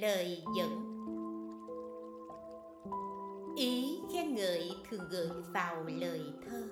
lời 0.00 0.42
dẫn. 0.56 0.84
Ý 3.56 4.00
khen 4.12 4.34
ngợi 4.34 4.70
thường 4.90 5.00
gửi 5.10 5.28
vào 5.54 5.84
lời 5.86 6.20
thơ. 6.46 6.62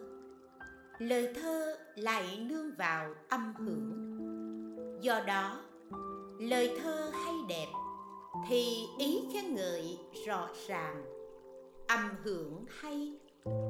Lời 0.98 1.34
thơ 1.34 1.76
lại 1.96 2.38
nương 2.50 2.74
vào 2.78 3.14
âm 3.28 3.54
hưởng. 3.58 4.16
Do 5.00 5.20
đó, 5.26 5.60
lời 6.40 6.78
thơ 6.82 7.10
hay 7.12 7.34
đẹp 7.48 7.66
thì 8.48 8.84
ý 8.98 9.20
khen 9.32 9.54
ngợi 9.54 9.98
rõ 10.26 10.48
ràng. 10.66 11.04
Âm 11.88 12.00
hưởng 12.24 12.64
hay 12.68 13.18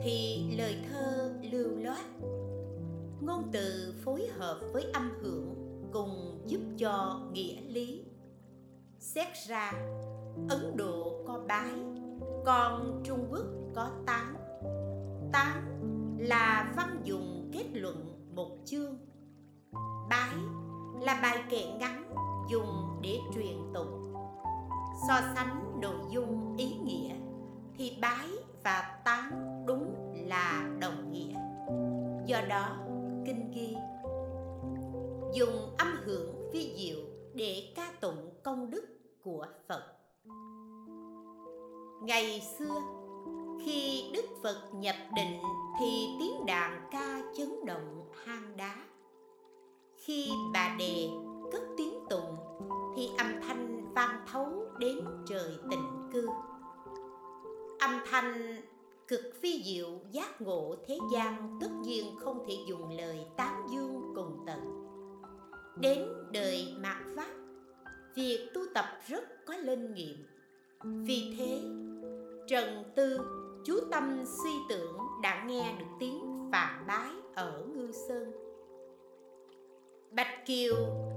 thì 0.03 0.45
lời 0.59 0.77
thơ 0.91 1.33
lưu 1.53 1.70
loát. 1.85 2.07
Ngôn 3.20 3.43
từ 3.53 3.95
phối 4.05 4.27
hợp 4.27 4.61
với 4.73 4.83
âm 4.93 5.11
hưởng 5.20 5.55
cùng 5.93 6.43
giúp 6.47 6.61
cho 6.79 7.20
nghĩa 7.33 7.61
lý 7.61 8.05
xét 9.15 9.29
ra, 9.49 9.73
ấn 10.49 10.77
độ 10.77 11.25
có 11.27 11.41
bái, 11.49 11.71
còn 12.45 13.03
trung 13.05 13.27
quốc 13.31 13.47
có 13.75 13.91
tán. 14.07 14.35
Tán 15.33 15.81
là 16.19 16.73
văn 16.77 17.01
dùng 17.05 17.51
kết 17.53 17.65
luận 17.73 18.29
một 18.35 18.57
chương. 18.65 18.98
Bái 20.11 20.35
là 21.01 21.21
bài 21.23 21.45
kệ 21.51 21.65
ngắn 21.79 22.15
dùng 22.51 23.01
để 23.03 23.19
truyền 23.35 23.57
tụng 23.75 24.15
so 25.09 25.20
sánh 25.35 25.81
nội 25.81 26.01
dung 26.11 26.57
ý 26.59 26.77
nghĩa, 26.85 27.15
thì 27.79 27.98
bái 28.03 28.29
và 28.65 29.01
tán 29.05 29.31
đúng 29.67 29.95
là 30.29 30.70
đồng 30.81 31.13
nghĩa. 31.13 31.35
Do 32.27 32.41
đó, 32.48 32.77
kinh 33.27 33.51
ghi, 33.51 33.77
dùng 35.35 35.75
âm 35.79 35.89
hưởng 36.05 36.51
vi 36.53 36.75
diệu 36.77 37.01
để 37.35 37.73
ca 37.77 37.93
tụng 38.01 38.31
công 38.43 38.70
đức 38.70 38.95
của 39.27 39.47
phật. 39.69 39.83
Ngày 42.03 42.43
xưa, 42.59 42.81
khi 43.65 44.05
đức 44.15 44.25
phật 44.43 44.71
nhập 44.75 44.97
định 45.17 45.41
thì 45.81 46.09
tiếng 46.21 46.47
đàn 46.47 46.89
ca 46.91 47.23
chấn 47.37 47.65
động 47.67 48.11
hang 48.25 48.57
đá. 48.57 48.77
Khi 49.97 50.31
bà 50.53 50.77
đề 50.79 51.09
cất 51.53 51.63
tiếng 51.77 51.95
tụng, 52.11 52.37
thì 52.97 53.11
âm 53.19 53.27
thanh 53.49 53.93
vang 53.95 54.25
thấu 54.33 54.49
đến 54.79 54.99
trời 55.29 55.59
tịnh 55.71 56.11
cư. 56.13 56.29
Âm 57.79 57.91
thanh 58.11 58.63
cực 59.09 59.21
phi 59.41 59.63
diệu 59.63 59.89
giác 60.11 60.41
ngộ 60.41 60.75
thế 60.87 60.99
gian 61.13 61.59
tất 61.61 61.71
nhiên 61.83 62.17
không 62.21 62.45
thể 62.49 62.55
dùng 62.69 62.97
lời 62.99 63.27
tán 63.37 63.67
dương 63.71 64.13
cùng 64.15 64.45
tận. 64.47 64.61
Đến 65.81 66.09
đời 66.33 66.75
mạt 66.81 66.97
pháp 67.17 67.45
việc 68.17 68.51
tu 68.55 68.61
tập 68.75 68.85
rất 69.09 69.47
có 69.47 69.57
linh 69.57 69.95
nghiệm. 69.95 70.27
Vì 70.85 71.35
thế, 71.39 71.61
trần 72.49 72.85
tư, 72.95 73.19
chú 73.65 73.75
tâm 73.91 74.25
suy 74.25 74.51
tưởng 74.69 74.97
đã 75.23 75.45
nghe 75.45 75.75
được 75.79 75.87
tiếng 76.01 76.49
phạn 76.53 76.85
bái 76.87 77.11
ở 77.35 77.65
ngư 77.75 77.93
sơn. 78.09 78.33
Bạch 80.11 80.47
kiều 80.47 80.75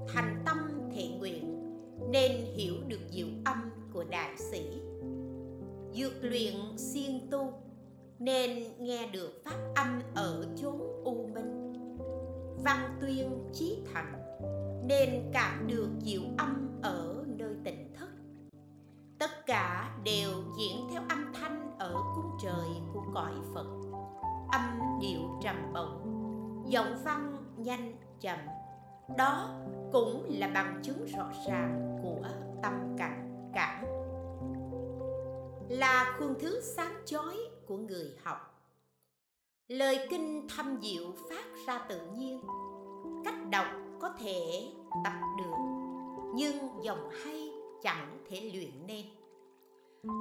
thành 0.07 0.43
tâm 0.45 0.57
thệ 0.95 1.07
nguyện, 1.19 1.63
nên 2.11 2.31
hiểu 2.55 2.73
được 2.87 3.01
diệu 3.09 3.27
âm 3.45 3.71
của 3.93 4.03
đại 4.03 4.37
sĩ. 4.37 4.81
Dược 5.93 6.23
luyện 6.23 6.55
siêng 6.77 7.27
tu, 7.31 7.53
nên 8.19 8.63
nghe 8.79 9.09
được 9.13 9.41
pháp 9.45 9.73
âm 9.75 10.01
ở 10.15 10.45
chốn 10.61 10.79
u 11.03 11.27
minh. 11.27 11.73
Văn 12.63 12.97
tuyên 13.01 13.49
chí 13.53 13.77
thành 13.93 14.28
nên 14.89 15.31
cảm 15.33 15.67
được 15.67 15.89
diệu 16.01 16.21
âm 16.37 16.79
ở 16.83 17.25
nơi 17.27 17.55
tỉnh 17.63 17.93
thất. 17.97 18.09
Tất 19.19 19.45
cả 19.45 19.97
đều 20.03 20.31
diễn 20.57 20.87
theo 20.91 21.01
âm 21.09 21.33
thanh 21.33 21.77
ở 21.79 21.93
cung 22.15 22.37
trời 22.43 22.69
của 22.93 23.03
cõi 23.13 23.31
phật. 23.53 23.67
Âm 24.51 24.79
điệu 25.01 25.21
trầm 25.41 25.73
bổng, 25.73 26.63
giọng 26.67 26.95
văn 27.03 27.37
nhanh 27.57 27.95
chậm. 28.21 28.39
Đó 29.17 29.49
cũng 29.91 30.25
là 30.29 30.47
bằng 30.47 30.81
chứng 30.83 31.05
rõ 31.05 31.31
ràng 31.47 31.99
của 32.03 32.27
tâm 32.63 32.95
cảnh 32.97 33.51
cảm. 33.53 33.85
Là 35.69 36.15
khuôn 36.19 36.33
thứ 36.39 36.61
sáng 36.61 37.01
chói 37.05 37.37
của 37.67 37.77
người 37.77 38.15
học. 38.23 38.37
Lời 39.67 40.07
kinh 40.09 40.47
thâm 40.55 40.79
diệu 40.81 41.13
phát 41.29 41.45
ra 41.67 41.77
tự 41.89 42.07
nhiên. 42.17 42.41
Cách 43.25 43.49
đọc 43.51 43.67
có 43.99 44.09
thể 44.19 44.71
tập 45.03 45.13
được, 45.37 45.55
nhưng 46.35 46.83
giọng 46.83 47.09
hay 47.23 47.51
chẳng 47.81 48.17
thể 48.29 48.51
luyện 48.53 48.87
nên. 48.87 49.05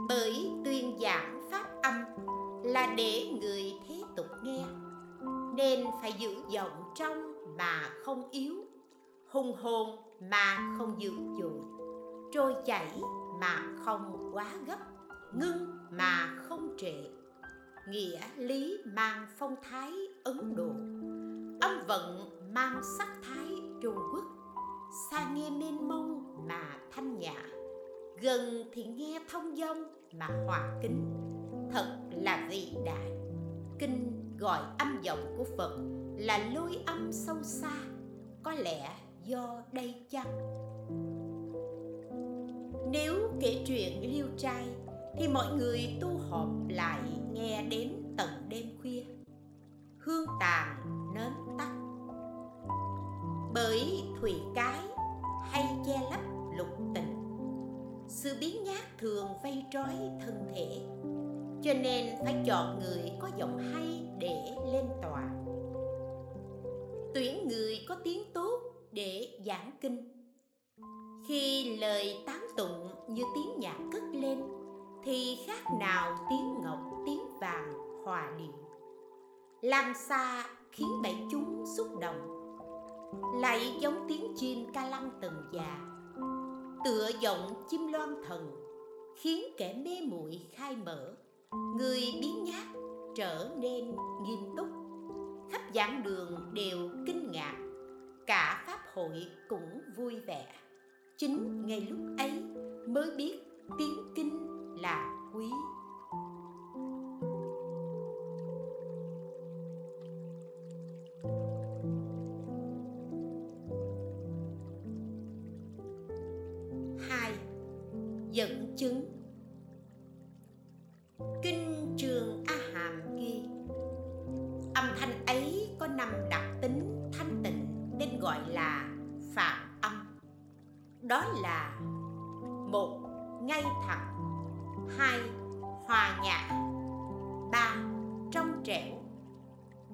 Bởi 0.09 0.51
tuyên 0.65 0.99
giảng 1.01 1.49
pháp 1.51 1.83
âm 1.83 1.95
là 2.65 2.95
để 2.97 3.39
người 3.41 3.75
thế 3.89 4.03
tục 4.17 4.27
nghe, 4.43 4.65
nên 5.57 5.87
phải 6.03 6.13
giữ 6.13 6.37
giọng 6.49 6.93
trong 6.95 7.35
mà 7.59 7.91
không 8.05 8.31
yếu, 8.31 8.55
hùng 9.31 9.57
hồn 9.63 9.99
mà 10.31 10.75
không 10.79 10.95
dữ 10.99 11.13
dội, 11.41 11.61
trôi 12.33 12.55
chảy 12.67 13.01
mà 13.41 13.77
không 13.85 14.31
quá 14.33 14.47
gấp, 14.67 14.79
ngưng 15.35 15.79
mà 15.91 16.27
không 16.49 16.77
trệ. 16.79 16.95
Nghĩa 17.89 18.21
lý 18.37 18.79
mang 18.85 19.27
phong 19.39 19.55
thái 19.63 19.93
ấn 20.25 20.57
độ, 20.57 20.71
âm 21.61 21.87
vận 21.87 22.31
mang 22.55 22.81
sắc 22.99 23.09
thái 23.23 23.47
trung 23.83 23.97
quốc 24.13 24.25
xa 24.91 25.31
nghe 25.35 25.51
mênh 25.51 25.89
mông 25.89 26.35
mà 26.49 26.77
thanh 26.91 27.19
nhã, 27.19 27.43
gần 28.21 28.65
thì 28.73 28.85
nghe 28.85 29.21
thông 29.31 29.57
dong 29.57 29.85
mà 30.13 30.27
hòa 30.47 30.79
kính 30.83 31.15
thật 31.71 31.99
là 32.11 32.47
vĩ 32.51 32.77
đại. 32.85 33.11
Kinh 33.79 34.25
gọi 34.39 34.61
âm 34.79 34.99
giọng 35.03 35.35
của 35.39 35.45
phật 35.57 35.79
là 36.17 36.51
lôi 36.55 36.79
âm 36.87 37.13
sâu 37.13 37.37
xa, 37.43 37.73
có 38.43 38.53
lẽ 38.53 38.91
do 39.25 39.63
đây 39.73 40.07
chăng? 40.11 40.39
Nếu 42.91 43.15
kể 43.41 43.65
chuyện 43.67 44.13
liêu 44.15 44.27
trai, 44.37 44.65
thì 45.19 45.29
mọi 45.29 45.57
người 45.57 45.99
tu 46.01 46.09
họp 46.31 46.49
lại 46.69 47.01
nghe 47.33 47.63
đến 47.71 47.93
tận 48.17 48.29
đêm 48.49 48.67
khuya. 48.81 49.05
Hương 49.99 50.27
tàn 50.41 50.78
thủy 54.21 54.35
cái 54.55 54.81
hay 55.51 55.65
che 55.87 56.01
lấp 56.11 56.21
lục 56.59 56.69
tình 56.95 57.15
sự 58.09 58.37
biến 58.41 58.65
nhát 58.65 58.99
thường 58.99 59.27
vây 59.43 59.65
trói 59.71 59.95
thân 60.21 60.49
thể, 60.55 60.81
cho 61.63 61.75
nên 61.83 62.15
phải 62.25 62.43
chọn 62.47 62.81
người 62.81 63.13
có 63.21 63.29
giọng 63.37 63.59
hay 63.59 64.09
để 64.19 64.57
lên 64.73 64.85
tòa. 65.03 65.31
Tuyển 67.15 67.49
người 67.49 67.79
có 67.89 67.97
tiếng 68.05 68.23
tốt 68.35 68.61
để 68.93 69.39
giảng 69.47 69.71
kinh. 69.81 70.09
Khi 71.29 71.77
lời 71.77 72.17
tán 72.27 72.47
tụng 72.57 72.89
như 73.09 73.23
tiếng 73.35 73.61
nhạc 73.61 73.79
cất 73.93 74.03
lên, 74.13 74.43
thì 75.05 75.39
khác 75.47 75.63
nào 75.81 76.17
tiếng 76.31 76.55
ngọc, 76.63 76.79
tiếng 77.07 77.39
vàng, 77.41 77.75
hòa 78.05 78.33
điệu 78.39 78.69
làm 79.63 79.93
xa 80.09 80.45
khiến 80.73 81.03
bảy 81.03 81.17
chúng 81.31 81.48
lại 83.41 83.77
giống 83.81 84.05
tiếng 84.09 84.33
chim 84.37 84.67
ca 84.75 84.89
lăng 84.89 85.11
từng 85.21 85.43
già. 85.53 85.79
Tựa 86.85 87.11
giọng 87.21 87.55
chim 87.69 87.93
loan 87.93 88.15
thần, 88.27 88.57
khiến 89.17 89.45
kẻ 89.57 89.83
mê 89.85 90.01
muội 90.07 90.41
khai 90.53 90.77
mở. 90.77 91.15
Người 91.77 92.01
biến 92.21 92.45
nhát 92.45 92.67
trở 93.17 93.51
nên 93.59 93.85
nghiêm 94.23 94.39
túc. 94.57 94.67
Khắp 95.51 95.61
giảng 95.75 96.03
đường 96.03 96.51
đều 96.53 96.91
kinh 97.07 97.31
ngạc, 97.31 97.57
cả 98.27 98.65
pháp 98.67 98.81
hội 98.95 99.27
cũng 99.49 99.81
vui 99.97 100.21
vẻ. 100.21 100.47
Chính 101.17 101.67
ngay 101.67 101.81
lúc 101.81 101.99
ấy 102.19 102.43
mới 102.89 103.11
biết 103.17 103.39
tiếng 103.79 104.13
kinh 104.15 104.47
là 104.83 105.31
quý. 105.35 105.51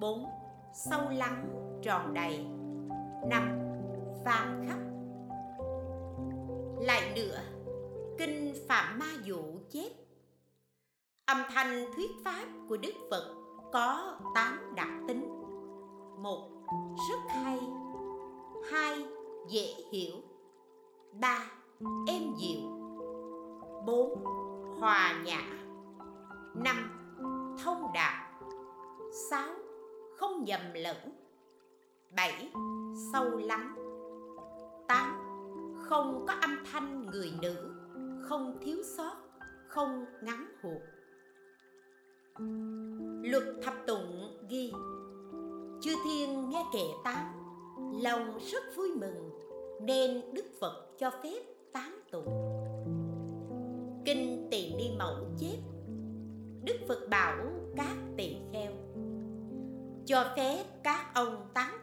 4. 0.05 0.25
Sâu 0.73 1.09
lắng, 1.09 1.49
tròn 1.81 2.13
đầy. 2.13 2.45
5. 3.29 3.59
Vang 4.25 4.65
khắp. 4.67 4.79
Lại 6.85 7.13
nữa, 7.15 7.39
Kinh 8.17 8.53
Phạm 8.67 8.99
Ma 8.99 9.05
Dụ 9.23 9.43
chép 9.71 9.89
Âm 11.25 11.37
thanh 11.53 11.85
thuyết 11.95 12.11
pháp 12.25 12.45
của 12.69 12.77
Đức 12.77 12.93
Phật 13.11 13.35
có 13.73 14.19
8 14.35 14.75
đặc 14.75 14.89
tính. 15.07 15.29
Một 16.17 16.49
Rất 17.09 17.19
hay. 17.29 17.59
Hai 18.71 19.05
Dễ 19.49 19.73
hiểu. 19.91 20.15
Ba 21.13 21.39
Êm 22.07 22.33
dịu. 22.37 22.61
Bốn 23.85 24.23
Hòa 24.79 25.23
nhã. 25.25 25.41
Năm 26.55 26.91
Thông 27.63 27.93
đạt 27.93 28.25
sáu 29.29 29.64
không 30.17 30.43
nhầm 30.43 30.61
lẫn. 30.73 30.97
Bảy, 32.15 32.51
sâu 33.13 33.37
lắng. 33.37 33.75
Tám, 34.87 35.15
không 35.83 36.25
có 36.27 36.33
âm 36.33 36.63
thanh 36.71 37.05
người 37.05 37.31
nữ, 37.41 37.55
không 38.21 38.57
thiếu 38.61 38.77
sót, 38.97 39.15
không 39.67 40.05
ngắn 40.21 40.47
hụt. 40.61 40.81
Luật 43.23 43.43
thập 43.63 43.73
tụng 43.87 44.37
ghi, 44.49 44.73
chư 45.81 45.91
thiên 46.05 46.49
nghe 46.49 46.65
kệ 46.73 46.85
tán, 47.03 47.33
lòng 48.01 48.39
rất 48.51 48.63
vui 48.75 48.89
mừng, 48.95 49.29
nên 49.81 50.21
đức 50.33 50.45
phật 50.59 50.87
cho 50.97 51.11
phép 51.23 51.43
tán 51.73 51.99
tụng. 52.11 52.27
Kinh 54.05 54.47
tỳ 54.51 54.73
ni 54.75 54.91
mẫu 54.97 55.15
chép, 55.39 55.57
đức 56.63 56.75
phật 56.87 57.07
bảo 57.09 57.37
cho 60.15 60.25
phép 60.35 60.63
các 60.83 61.13
ông 61.13 61.49
tán 61.53 61.74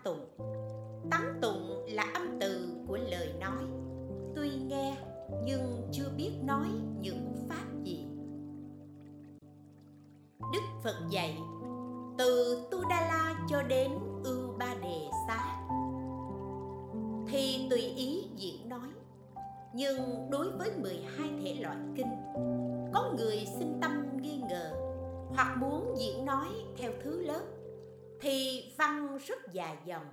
dài 29.53 29.77
dòng 29.85 30.07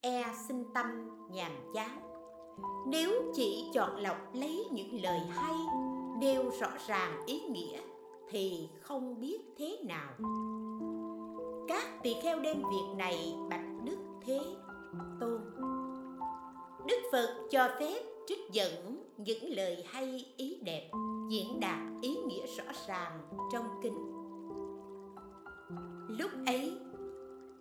e 0.00 0.24
sinh 0.48 0.64
tâm 0.74 0.86
nhàm 1.30 1.52
chán. 1.74 2.00
Nếu 2.86 3.12
chỉ 3.34 3.70
chọn 3.74 3.96
lọc 3.96 4.16
lấy 4.34 4.66
những 4.72 5.02
lời 5.02 5.20
hay 5.30 5.54
nêu 6.18 6.50
rõ 6.60 6.68
ràng 6.86 7.26
ý 7.26 7.40
nghĩa, 7.40 7.80
thì 8.30 8.68
không 8.80 9.20
biết 9.20 9.38
thế 9.58 9.78
nào. 9.88 10.12
Các 11.68 12.02
tỳ 12.02 12.14
kheo 12.22 12.40
đem 12.40 12.56
việc 12.56 12.96
này 12.96 13.34
bạch 13.50 13.84
đức 13.84 13.98
thế 14.26 14.40
tôn. 15.20 15.40
Đức 16.86 16.98
phật 17.12 17.46
cho 17.50 17.68
phép 17.80 18.02
trích 18.26 18.52
dẫn 18.52 19.04
những 19.16 19.56
lời 19.56 19.84
hay 19.86 20.34
ý 20.36 20.60
đẹp, 20.62 20.90
diễn 21.28 21.60
đạt 21.60 21.80
ý 22.02 22.16
nghĩa 22.26 22.46
rõ 22.46 22.64
ràng 22.88 23.20
trong 23.52 23.64
kinh 23.82 24.18
lúc 26.08 26.30
ấy 26.46 26.72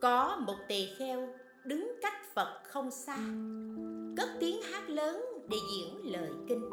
có 0.02 0.38
một 0.48 0.56
tỳ 0.68 0.88
kheo 0.98 1.28
đứng 1.64 1.92
cách 2.02 2.34
phật 2.34 2.62
không 2.64 2.92
xa, 2.92 3.18
cất 4.18 4.30
tiếng 4.40 4.62
hát 4.62 4.90
lớn 4.90 5.26
để 5.50 5.58
diễn 5.74 6.12
lời 6.12 6.30
kinh. 6.48 6.70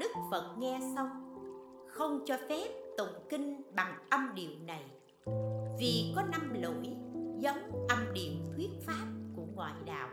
Đức 0.00 0.10
phật 0.30 0.54
nghe 0.58 0.80
xong, 0.96 1.08
không 1.88 2.24
cho 2.26 2.36
phép 2.48 2.68
tụng 2.98 3.26
kinh 3.28 3.62
bằng 3.74 3.94
âm 4.10 4.34
điệu 4.34 4.50
này, 4.66 4.84
vì 5.80 6.12
có 6.16 6.22
năm 6.22 6.54
lỗi 6.62 6.96
giống 7.38 7.86
âm 7.88 7.98
điệu 8.14 8.32
thuyết 8.56 8.70
pháp 8.86 9.06
của 9.36 9.44
ngoại 9.54 9.74
đạo. 9.86 10.08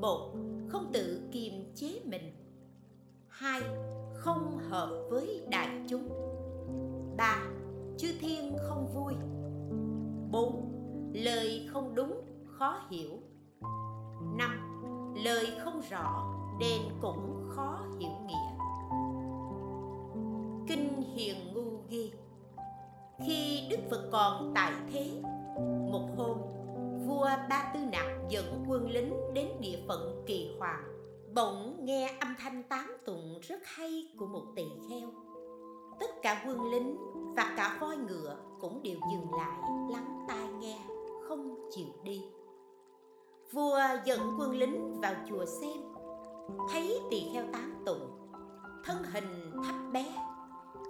Một, 0.00 0.34
không 0.68 0.90
tự 0.92 1.20
kiềm 1.32 1.52
chế 1.74 2.00
mình. 2.04 2.32
Hai, 3.28 3.62
không 4.14 4.58
hợp 4.70 5.06
với 5.10 5.42
đại 5.50 5.84
chúng. 5.88 6.08
Ba, 7.16 7.42
chư 7.98 8.08
thiên 8.20 8.56
không 8.68 8.86
vui 8.94 9.37
bốn. 10.30 10.72
Lời 11.14 11.68
không 11.72 11.94
đúng, 11.94 12.20
khó 12.44 12.80
hiểu. 12.90 13.10
Năm. 14.36 14.64
Lời 15.24 15.46
không 15.64 15.80
rõ 15.90 16.34
nên 16.58 16.82
cũng 17.00 17.48
khó 17.48 17.84
hiểu 17.98 18.10
nghĩa. 18.26 18.58
Kinh 20.68 21.02
hiền 21.14 21.36
ngu 21.54 21.82
ghi, 21.88 22.12
khi 23.26 23.66
đức 23.70 23.78
phật 23.90 24.08
còn 24.12 24.52
tại 24.54 24.72
thế, 24.92 25.22
một 25.90 26.08
hôm, 26.16 26.38
vua 27.06 27.28
ba 27.50 27.70
tư 27.74 27.80
nặc 27.92 28.06
dẫn 28.28 28.64
quân 28.68 28.90
lính 28.90 29.14
đến 29.34 29.46
địa 29.60 29.78
phận 29.88 30.24
kỳ 30.26 30.50
hoàng, 30.58 30.84
bỗng 31.34 31.84
nghe 31.84 32.16
âm 32.20 32.34
thanh 32.38 32.62
tán 32.62 32.96
tụng 33.06 33.38
rất 33.42 33.60
hay 33.64 34.08
của 34.18 34.26
một 34.26 34.44
tỳ 34.56 34.64
kheo. 34.88 35.08
Tất 36.00 36.10
cả 36.22 36.44
quân 36.46 36.70
lính 36.70 36.96
và 37.38 37.54
cả 37.56 37.78
voi 37.80 37.96
ngựa 37.96 38.36
cũng 38.60 38.82
đều 38.82 38.96
dừng 39.12 39.34
lại, 39.34 39.58
lắng 39.92 40.24
tai 40.28 40.48
nghe, 40.60 40.78
không 41.28 41.68
chịu 41.70 41.86
đi. 42.04 42.24
Vua 43.52 43.80
dẫn 44.04 44.20
quân 44.38 44.50
lính 44.50 45.00
vào 45.00 45.14
chùa 45.28 45.44
xem, 45.44 45.78
thấy 46.72 47.00
tỳ 47.10 47.22
kheo 47.32 47.44
tán 47.52 47.82
tụng, 47.86 48.32
thân 48.84 49.02
hình 49.12 49.52
thấp 49.64 49.74
bé, 49.92 50.06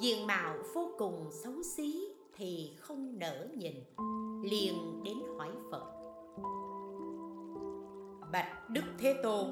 diện 0.00 0.26
mạo 0.26 0.55
vô 0.75 0.90
cùng 0.99 1.31
xấu 1.33 1.62
xí 1.62 2.09
thì 2.37 2.76
không 2.81 3.19
nỡ 3.19 3.49
nhìn, 3.57 3.75
liền 4.43 5.02
đến 5.05 5.19
hỏi 5.38 5.50
phật. 5.71 5.85
Bạch 8.33 8.71
đức 8.71 8.85
thế 8.99 9.21
tôn, 9.23 9.47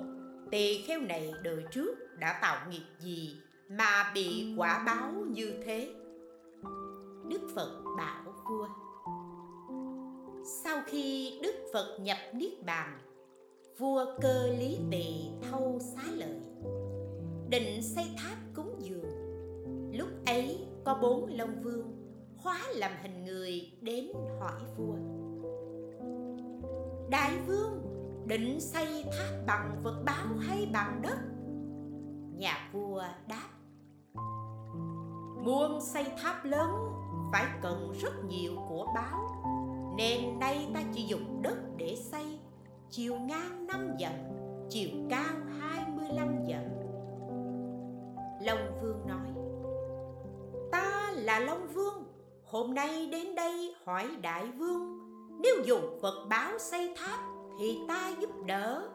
tỳ 0.50 0.82
kheo 0.82 1.00
này 1.00 1.32
đời 1.42 1.64
trước 1.72 1.94
đã 2.18 2.38
tạo 2.42 2.70
nghiệp 2.70 2.86
gì 3.00 3.36
mà 3.68 4.10
bị 4.14 4.54
quả 4.56 4.82
báo 4.86 5.12
như 5.12 5.62
thế? 5.64 5.94
Đức 7.28 7.40
phật 7.54 7.82
bảo 7.98 8.24
vua. 8.48 8.68
Sau 10.44 10.82
khi 10.86 11.38
đức 11.42 11.54
phật 11.72 11.98
nhập 12.00 12.16
niết 12.32 12.64
bàn, 12.66 12.98
vua 13.78 14.04
cơ 14.22 14.46
lý 14.58 14.78
tỳ 14.90 15.30
thâu 15.42 15.78
xá 15.80 16.02
lợi, 16.14 16.40
định 17.48 17.82
xây 17.82 18.04
tháp 18.18 18.38
cúng 18.54 18.76
dường. 18.78 19.10
Lúc 19.92 20.08
ấy 20.26 20.66
có 20.84 20.98
bốn 21.02 21.26
long 21.26 21.62
vương 21.62 21.96
hóa 22.36 22.58
làm 22.74 22.92
hình 23.02 23.24
người 23.24 23.72
đến 23.80 24.06
hỏi 24.40 24.60
vua. 24.76 24.96
Đại 27.10 27.32
vương, 27.46 27.82
định 28.26 28.60
xây 28.60 29.04
tháp 29.04 29.46
bằng 29.46 29.80
vật 29.82 30.02
báo 30.04 30.26
hay 30.40 30.68
bằng 30.72 31.02
đất? 31.02 31.18
Nhà 32.38 32.70
vua 32.72 33.02
đáp, 33.28 33.48
muốn 35.44 35.80
xây 35.80 36.04
tháp 36.22 36.44
lớn 36.44 36.70
phải 37.32 37.46
cần 37.62 37.92
rất 38.00 38.24
nhiều 38.24 38.52
của 38.68 38.86
báo. 38.94 39.18
Nên 39.96 40.38
nay 40.38 40.68
ta 40.74 40.80
chỉ 40.92 41.02
dùng 41.02 41.42
đất 41.42 41.56
để 41.76 41.96
xây, 41.96 42.38
chiều 42.90 43.16
ngang 43.16 43.66
năm 43.66 43.94
dặm, 44.00 44.12
chiều 44.70 44.90
cao 45.10 45.34
hai 45.60 45.84
mươi 45.96 46.08
lăm 46.14 46.34
dặm. 46.48 46.64
Long 48.40 48.80
vương 48.82 49.06
nói, 49.06 49.28
ta 50.72 51.12
là 51.14 51.40
long 51.40 51.66
vương, 51.74 52.04
hôm 52.44 52.74
nay 52.74 53.06
đến 53.06 53.34
đây 53.34 53.74
hỏi 53.84 54.08
đại 54.22 54.46
vương, 54.58 54.98
nếu 55.42 55.54
dùng 55.64 55.98
vật 56.00 56.26
báo 56.28 56.58
xây 56.58 56.94
tháp 56.96 57.20
thì 57.58 57.80
ta 57.88 58.12
giúp 58.20 58.30
đỡ. 58.46 58.88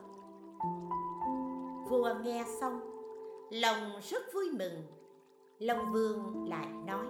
Vua 1.90 2.14
nghe 2.24 2.46
xong, 2.62 2.80
lòng 3.52 4.00
rất 4.10 4.34
vui 4.34 4.46
mừng. 4.60 4.82
Long 5.60 5.92
vương 5.92 6.50
lại 6.50 6.68
nói 6.86 7.06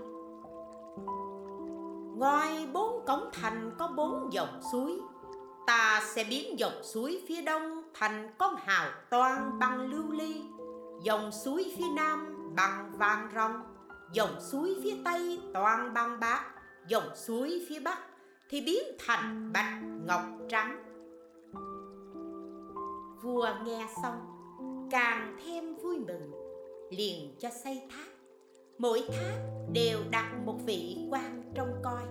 ngoài 2.16 2.68
bốn 2.74 3.06
cổng 3.06 3.30
thành 3.34 3.72
có 3.80 3.88
bốn 3.88 4.34
dòng 4.34 4.62
suối, 4.72 5.00
ta 5.68 6.02
sẽ 6.16 6.24
biến 6.24 6.60
dòng 6.60 6.84
suối 6.84 7.22
phía 7.28 7.42
đông 7.42 7.84
thành 7.94 8.34
con 8.38 8.56
hào 8.56 8.92
toan 9.10 9.60
bằng 9.60 9.80
lưu 9.80 10.12
ly, 10.12 10.42
dòng 11.04 11.32
suối 11.32 11.74
phía 11.78 11.90
nam 11.96 12.38
bằng 12.56 12.92
vàng 12.98 13.30
rồng 13.36 13.64
dòng 14.14 14.42
suối 14.42 14.76
phía 14.84 14.96
tây 15.06 15.40
toàn 15.54 15.94
bằng 15.94 16.20
bạc 16.20 16.46
dòng 16.88 17.16
suối 17.16 17.66
phía 17.70 17.80
bắc 17.80 17.98
thì 18.50 18.62
biến 18.62 18.84
thành 19.00 19.52
bạch 19.54 19.82
ngọc 20.08 20.22
trắng. 20.50 20.84
Vua 23.24 23.50
nghe 23.64 23.88
xong, 24.04 24.22
càng 24.92 25.38
thêm 25.46 25.76
vui 25.76 25.98
mừng, 25.98 26.32
liền 26.90 27.36
cho 27.40 27.50
xây 27.64 27.82
tháp 27.90 28.21
mỗi 28.82 29.02
tháp 29.08 29.40
đều 29.74 30.00
đặt 30.10 30.34
một 30.46 30.56
vị 30.66 31.08
quan 31.10 31.52
trông 31.56 31.74
coi. 31.84 32.04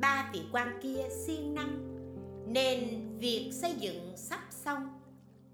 Ba 0.00 0.30
vị 0.32 0.40
quan 0.52 0.78
kia 0.82 1.08
siêng 1.26 1.54
năng, 1.54 1.98
nên 2.46 2.78
việc 3.18 3.50
xây 3.52 3.74
dựng 3.74 4.12
sắp 4.16 4.40
xong. 4.50 4.88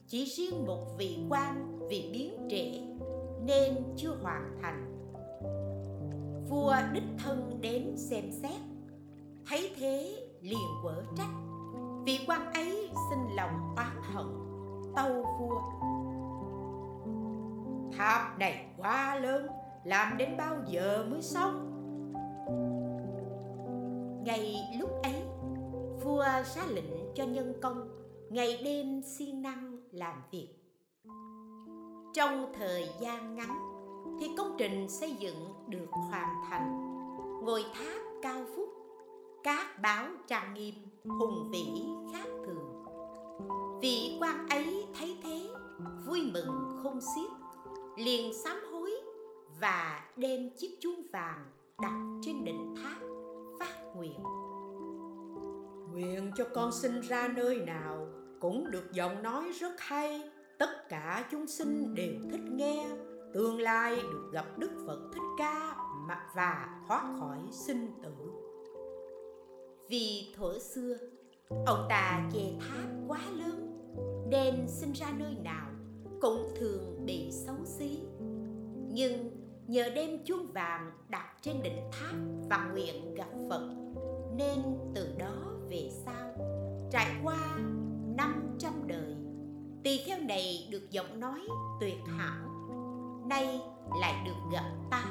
Chỉ 0.06 0.24
riêng 0.24 0.66
một 0.66 0.98
vị 0.98 1.18
quan 1.28 1.78
vì 1.88 2.10
biến 2.12 2.48
trễ, 2.50 2.80
nên 3.46 3.74
chưa 3.96 4.16
hoàn 4.22 4.58
thành. 4.62 5.08
Vua 6.48 6.76
đích 6.92 7.08
thân 7.24 7.58
đến 7.60 7.96
xem 7.96 8.24
xét. 8.42 8.60
Thấy 9.46 9.70
thế, 9.76 10.26
liền 10.40 10.68
quở 10.82 11.02
trách. 11.16 11.34
Vị 12.04 12.18
quan 12.26 12.52
ấy 12.52 12.90
sinh 13.10 13.36
lòng 13.36 13.74
oán 13.76 14.02
hận, 14.02 14.26
tâu 14.96 15.24
vua. 15.40 15.60
Tháp 17.98 18.38
này 18.38 18.66
quá 18.76 19.14
lớn 19.14 19.46
làm 19.84 20.18
đến 20.18 20.36
bao 20.36 20.56
giờ 20.66 21.06
mới 21.10 21.22
xong? 21.22 21.64
Ngay 24.24 24.56
lúc 24.80 24.90
ấy, 25.02 25.22
vua 26.04 26.24
ra 26.54 26.62
lệnh 26.68 27.14
cho 27.14 27.24
nhân 27.24 27.54
công 27.62 27.88
ngày 28.30 28.60
đêm 28.64 29.02
siêng 29.02 29.42
năng 29.42 29.78
làm 29.92 30.22
việc. 30.30 30.48
Trong 32.14 32.52
thời 32.58 32.88
gian 33.00 33.34
ngắn 33.34 33.58
thì 34.20 34.26
công 34.38 34.54
trình 34.58 34.88
xây 34.88 35.16
dựng 35.16 35.48
được 35.66 35.90
hoàn 36.10 36.28
thành. 36.50 36.94
Ngôi 37.44 37.64
tháp 37.74 38.00
cao 38.22 38.44
phúc 38.56 38.68
các 39.44 39.80
báo 39.82 40.06
trang 40.26 40.54
nghiêm, 40.54 40.74
hùng 41.04 41.50
vĩ 41.50 41.66
khác 42.12 42.28
thường. 42.46 42.84
Vị 43.80 44.16
quan 44.20 44.48
ấy 44.48 44.86
thấy 44.98 45.18
thế, 45.22 45.48
vui 46.06 46.30
mừng 46.32 46.80
không 46.82 47.00
xiết, 47.00 47.30
liền 47.96 48.32
sám 48.44 48.67
và 49.60 50.04
đem 50.16 50.50
chiếc 50.50 50.78
chuông 50.80 51.02
vàng 51.12 51.44
đặt 51.82 52.20
trên 52.22 52.44
đỉnh 52.44 52.74
tháp 52.82 52.98
phát 53.60 53.96
nguyện. 53.96 54.22
Nguyện 55.92 56.32
cho 56.36 56.44
con 56.54 56.72
sinh 56.72 57.00
ra 57.00 57.28
nơi 57.28 57.56
nào 57.56 58.08
cũng 58.40 58.70
được 58.70 58.92
giọng 58.92 59.22
nói 59.22 59.52
rất 59.60 59.72
hay. 59.78 60.30
Tất 60.58 60.88
cả 60.88 61.28
chúng 61.30 61.46
sinh 61.46 61.94
đều 61.94 62.12
thích 62.30 62.44
nghe. 62.50 62.88
Tương 63.34 63.60
lai 63.60 63.96
được 63.96 64.30
gặp 64.32 64.58
đức 64.58 64.70
phật 64.86 65.10
thích 65.14 65.22
ca 65.38 65.76
và 66.34 66.82
thoát 66.88 67.16
khỏi 67.20 67.38
sinh 67.50 67.92
tử. 68.02 68.14
Vì 69.88 70.34
thuở 70.36 70.58
xưa 70.58 70.96
ông 71.66 71.86
ta 71.88 72.28
chè 72.32 72.52
tháp 72.60 72.88
quá 73.08 73.20
lớn. 73.32 73.64
Nên 74.30 74.68
sinh 74.68 74.92
ra 74.92 75.06
nơi 75.18 75.36
nào 75.44 75.70
cũng 76.20 76.52
thường 76.56 77.06
bị 77.06 77.30
xấu 77.32 77.56
xí. 77.64 77.98
Nhưng 78.90 79.37
nhờ 79.68 79.90
đem 79.94 80.24
chuông 80.24 80.52
vàng 80.52 80.90
đặt 81.08 81.26
trên 81.42 81.62
đỉnh 81.62 81.90
tháp 81.92 82.14
và 82.50 82.70
nguyện 82.72 83.14
gặp 83.14 83.28
phật, 83.50 83.70
nên 84.36 84.58
từ 84.94 85.14
đó 85.18 85.34
về 85.68 85.90
sau, 86.04 86.28
trải 86.90 87.06
qua 87.24 87.56
500 88.16 88.72
đời, 88.86 89.16
tỳ 89.84 89.98
kheo 89.98 90.18
này 90.20 90.68
được 90.70 90.90
giọng 90.90 91.20
nói 91.20 91.40
tuyệt 91.80 91.98
hảo, 92.18 92.48
nay 93.28 93.60
lại 94.00 94.14
được 94.24 94.52
gặp 94.52 94.70
ta, 94.90 95.04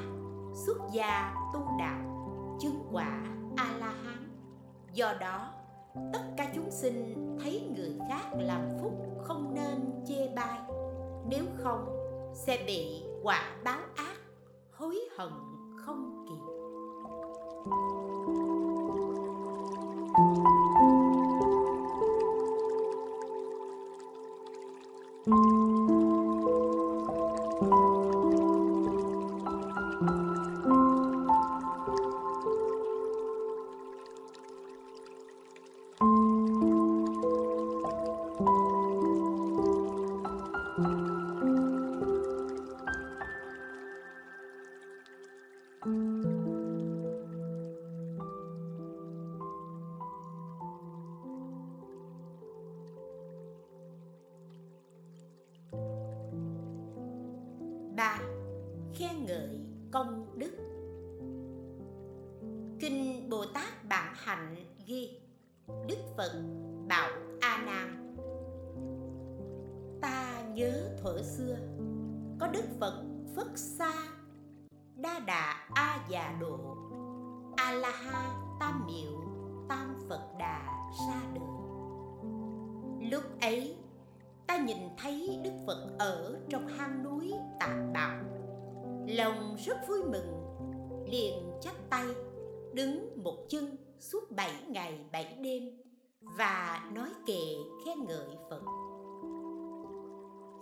xuất 0.66 0.78
gia 0.92 1.34
tu 1.54 1.60
đạo, 1.78 2.00
chứng 2.60 2.88
quả 2.92 3.22
a 3.56 3.76
la 3.78 3.94
hán 4.04 4.28
do 4.92 5.14
đó, 5.20 5.52
tất 6.12 6.22
cả 6.36 6.52
chúng 6.54 6.70
sinh 6.70 7.36
thấy 7.42 7.62
người 7.76 7.92
khác 8.08 8.30
làm 8.38 8.68
phúc 8.82 8.92
không 9.22 9.54
nên 9.54 10.04
chê 10.08 10.28
bai, 10.36 10.58
nếu 11.28 11.44
không 11.56 11.98
sẽ 12.34 12.64
bị 12.66 13.02
quả 13.22 13.56
báo 13.64 13.80
ác 13.96 14.07
hối 14.78 15.00
hận 15.16 15.32
không 15.76 16.24
kịp. 16.28 16.34
rất 89.68 89.88
vui 89.88 90.02
mừng. 90.02 90.44
Liền 91.10 91.52
chắp 91.60 91.74
tay, 91.90 92.06
đứng 92.72 93.22
một 93.24 93.36
chân 93.48 93.76
suốt 93.98 94.30
bảy 94.30 94.52
ngày 94.68 95.04
bảy 95.12 95.38
đêm 95.42 95.62
và 96.38 96.90
nói 96.94 97.08
kệ 97.26 97.42
khen 97.84 97.98
ngợi 98.08 98.28
phật. 98.50 98.62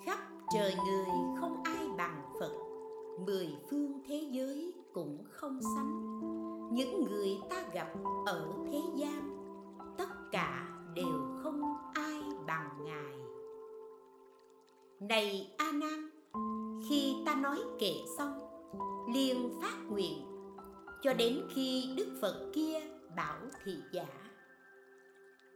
Khắp 0.04 0.18
trời 0.54 0.74
người 0.86 1.06
không 1.40 1.62
ai 1.64 1.88
bằng 1.98 2.22
phật, 2.40 2.52
mười 3.26 3.48
phương 3.70 4.02
thế 4.08 4.28
giới 4.30 4.74
cũng 4.94 5.24
không 5.30 5.60
sánh. 5.76 6.20
Những 6.72 7.04
người 7.04 7.38
ta 7.50 7.64
gặp 7.74 7.88
ở 8.26 8.52
thế 8.72 8.80
gian, 8.96 9.36
tất 9.98 10.08
cả 10.32 10.68
đều 10.94 11.40
không 11.42 11.62
ai 11.94 12.22
bằng 12.46 12.68
ngài. 12.84 13.14
Này 15.00 15.54
a 15.58 15.72
nan, 15.72 16.10
khi 16.88 17.16
ta 17.26 17.34
nói 17.34 17.58
kệ 17.78 17.92
xong 18.18 18.45
liền 19.14 19.50
phát 19.62 19.76
nguyện, 19.90 20.24
cho 21.02 21.14
đến 21.14 21.40
khi 21.54 21.94
đức 21.96 22.18
phật 22.20 22.50
kia 22.54 22.80
bảo 23.16 23.38
thị 23.64 23.72
giả. 23.92 24.06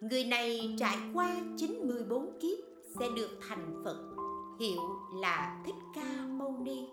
Người 0.01 0.25
này 0.25 0.75
trải 0.79 0.99
qua 1.15 1.37
94 1.57 2.39
kiếp 2.41 2.59
sẽ 2.99 3.07
được 3.17 3.31
thành 3.49 3.83
phật, 3.85 3.97
hiệu 4.61 4.81
là 5.15 5.63
thích 5.67 5.75
ca 5.95 6.27
mâu 6.27 6.59
ni. 6.63 6.89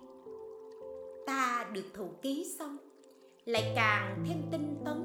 Ta 1.26 1.70
được 1.74 1.86
thụ 1.94 2.10
ký 2.22 2.56
xong, 2.60 2.78
lại 3.46 3.74
càng 3.76 4.24
thêm 4.28 4.38
tinh 4.52 4.76
tấn, 4.86 5.04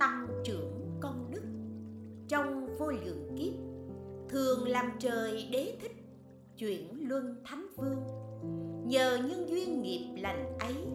tăng 0.00 0.26
trưởng 0.44 0.98
công 1.00 1.30
đức. 1.30 1.42
Trong 2.28 2.76
vô 2.78 2.86
lượng 2.86 3.36
kiếp, 3.38 3.52
thường 4.28 4.68
làm 4.68 4.90
trời 4.98 5.48
đế 5.52 5.76
thích, 5.80 5.96
chuyển 6.58 7.08
luân 7.08 7.42
thánh 7.44 7.66
vương 7.76 8.31
nhờ 8.92 9.18
những 9.28 9.48
duyên 9.48 9.82
nghiệp 9.82 10.14
lành 10.16 10.58
ấy, 10.58 10.86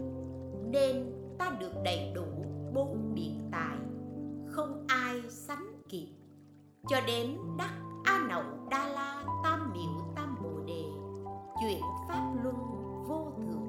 nên 0.72 1.14
ta 1.38 1.58
được 1.60 1.72
đầy 1.84 2.12
đủ 2.16 2.26
bốn 2.74 3.14
biện 3.14 3.50
tài. 3.52 3.78
Không 4.48 4.86
ai 4.88 5.22
sánh 5.30 5.82
kịp. 5.90 6.08
Cho 6.88 6.98
đến 7.08 7.38
đắc 7.58 7.74
a 8.04 8.28
nậu 8.30 8.44
đa 8.72 8.88
la 8.88 9.24
tam 9.44 9.74
miệu 9.74 10.14
tam 10.16 10.36
bồ 10.44 10.60
đề, 10.68 10.84
chuyển 11.62 11.82
pháp 12.08 12.34
luân 12.44 12.56
vô 13.08 13.32
thượng 13.38 13.68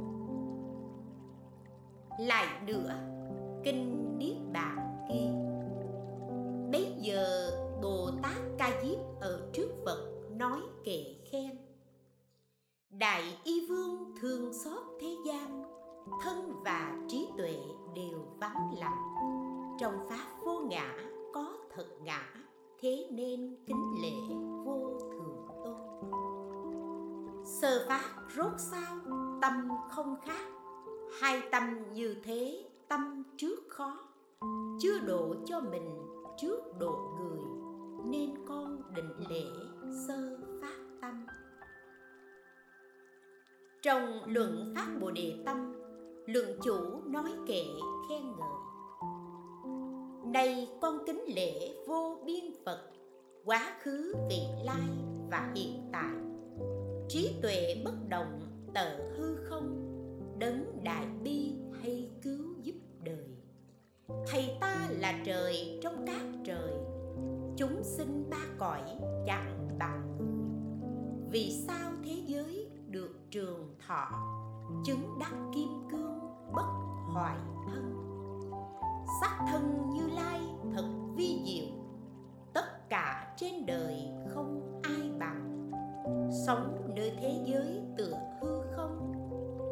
lại 2.19 2.47
nữa, 2.67 2.95
kinh 3.65 3.98
trước 36.41 36.79
độ 36.79 36.97
người, 37.19 37.41
nên 38.07 38.31
con 38.49 38.83
định 38.95 39.13
lễ 39.31 39.43
sơ 40.07 40.39
phát 40.63 40.79
tâm. 41.01 41.27
Trong 43.83 44.21
luận 44.27 44.73
phát 44.77 44.99
bồ 45.01 45.11
đề 45.11 45.43
tâm, 45.47 45.75
luận 46.27 46.59
chủ 46.63 46.77
nói 47.07 47.33
kệ 47.47 47.63
khen 48.09 48.23
ngợi. 48.23 48.59
Này 50.33 50.69
con 50.81 50.99
kính 51.07 51.25
lễ 51.35 51.85
vô 51.87 52.23
biên 52.27 52.45
phật, 52.65 52.81
quá 53.45 53.77
khứ, 53.83 54.15
vị 54.31 54.41
lai 54.65 54.89
và 55.31 55.53
hiện 55.55 55.89
tại, 55.93 56.15
trí 57.09 57.31
tuệ 57.43 57.83
bất 57.85 57.95
động, 58.09 58.41
tờ 58.75 58.97
hư 59.17 59.37
không, 59.37 59.95
đấng 60.39 60.85
đại 60.85 61.07
bi 61.23 61.53
hay 61.83 62.11
cứu 62.23 62.45
giúp 62.63 62.75
đời. 63.05 63.27
Thầy 64.27 64.57
ta 64.61 64.89
là 64.91 65.21
trời 65.25 65.78
cõi 68.59 68.83
chẳng 69.27 69.69
bằng 69.79 70.19
vì 71.31 71.65
sao 71.67 71.93
thế 72.05 72.23
giới 72.27 72.71
được 72.87 73.31
trường 73.31 73.75
thọ, 73.87 74.09
chứng 74.85 75.19
đắc 75.21 75.33
kim 75.55 75.69
cương 75.91 76.21
bất 76.53 76.69
hoại 77.13 77.37
thân? 77.67 77.95
Sắc 79.21 79.39
thân 79.51 79.91
như 79.95 80.07
lai 80.07 80.41
thật 80.75 80.89
vi 81.17 81.43
diệu, 81.45 81.77
tất 82.55 82.89
cả 82.89 83.35
trên 83.37 83.67
đời 83.67 84.09
không 84.35 84.81
ai 84.83 85.11
bằng. 85.19 85.71
Sống 86.47 86.93
nơi 86.97 87.13
thế 87.21 87.45
giới 87.47 87.83
tựa 87.99 88.15
hư 88.41 88.61
không, 88.77 89.13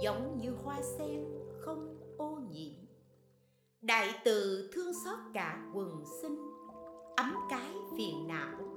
giống 0.02 0.38
như 0.38 0.57
hoa 0.64 0.81
sen 0.99 1.25
không 1.61 1.97
ô 2.19 2.38
nhiễm. 2.50 2.75
Đại 3.83 4.09
từ 4.25 4.71
thương 4.75 4.95
xót 5.05 5.19
cả 5.35 5.59
quần 5.75 6.05
sinh, 6.23 6.38
ấm 7.16 7.35
cái 7.50 7.75
phiền 7.97 8.28
não 8.28 8.75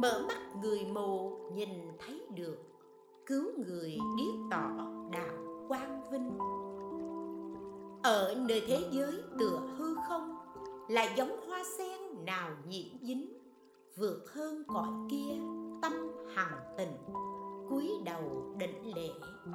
mở 0.00 0.24
mắt 0.28 0.56
người 0.62 0.86
mù, 0.94 1.38
nhìn 1.52 1.68
thấy 1.98 2.20
được. 2.34 2.58
Cứu 3.26 3.44
người 3.58 3.98
điếc 4.16 4.34
tỏ 4.50 4.70
đạo 5.12 5.64
quang 5.68 6.10
vinh. 6.10 6.38
Ở 8.02 8.34
nơi 8.48 8.64
thế 8.66 8.78
giới 8.90 9.22
tựa 9.38 9.60
hư 9.78 9.94
không, 10.08 10.36
là 10.88 11.14
giống 11.16 11.48
hoa 11.48 11.62
sen 11.78 12.24
nào 12.26 12.50
nhiễm 12.68 12.88
dính, 13.02 13.38
vượt 13.96 14.32
hơn 14.32 14.62
cõi 14.68 14.88
kia 15.10 15.34
tâm 15.82 15.92
hằng 16.34 16.74
tình, 16.78 16.96
cúi 17.68 17.90
đầu 18.04 18.54
định 18.58 18.94
lễ 18.94 19.08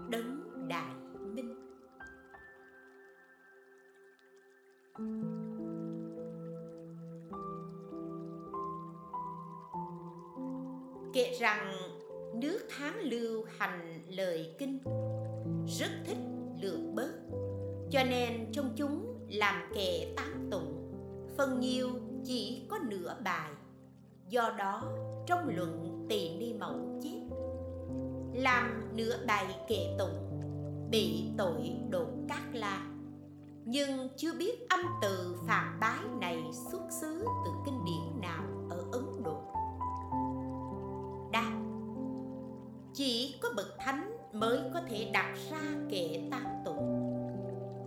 đấng 0.10 0.68
đại 0.68 0.96
minh. 1.34 1.56
Kể 11.16 11.34
rằng 11.40 11.74
nước 12.34 12.60
tháng 12.78 13.00
lưu 13.00 13.44
hành 13.58 14.04
lời 14.08 14.56
kinh 14.60 14.80
rất 15.68 15.92
thích 16.06 16.18
lược 16.62 16.80
bớt. 16.94 17.12
Cho 17.92 18.04
nên 18.04 18.52
trong 18.52 18.74
chúng 18.76 19.26
làm 19.30 19.72
kệ 19.76 20.14
tán 20.16 20.48
tụng, 20.52 20.92
phần 21.38 21.60
nhiều 21.60 21.90
chỉ 22.26 22.68
có 22.70 22.80
nửa 22.90 23.16
bài. 23.24 23.52
Do 24.30 24.56
đó, 24.58 24.84
trong 25.28 25.50
luận 25.56 26.06
tỳ 26.10 26.36
ni 26.38 26.54
mẫu 26.54 27.00
chép, 27.04 27.36
làm 28.34 28.98
nửa 28.98 29.18
bài 29.28 29.46
kệ 29.68 29.96
tụng, 29.98 30.42
bị 30.92 31.24
tội 31.38 31.72
độ 31.90 32.06
cát 32.30 32.44
la. 32.54 32.88
Nhưng 33.66 34.10
chưa 34.18 34.34
biết 34.34 34.70
âm 34.70 34.80
từ 35.02 35.36
phản 35.48 35.78
bái 35.80 36.00
này 36.22 36.44
xuất 36.72 36.82
xứ 37.02 37.26
từ 37.46 37.52
kinh 37.66 37.86
điển 37.86 38.22
nào. 38.22 38.55
Bậc 43.56 43.68
thánh 43.80 44.18
mới 44.34 44.60
có 44.74 44.82
thể 44.90 45.10
đặt 45.14 45.36
ra 45.52 45.62
kệ 45.90 46.28
tam 46.32 46.44
tụng. 46.66 47.12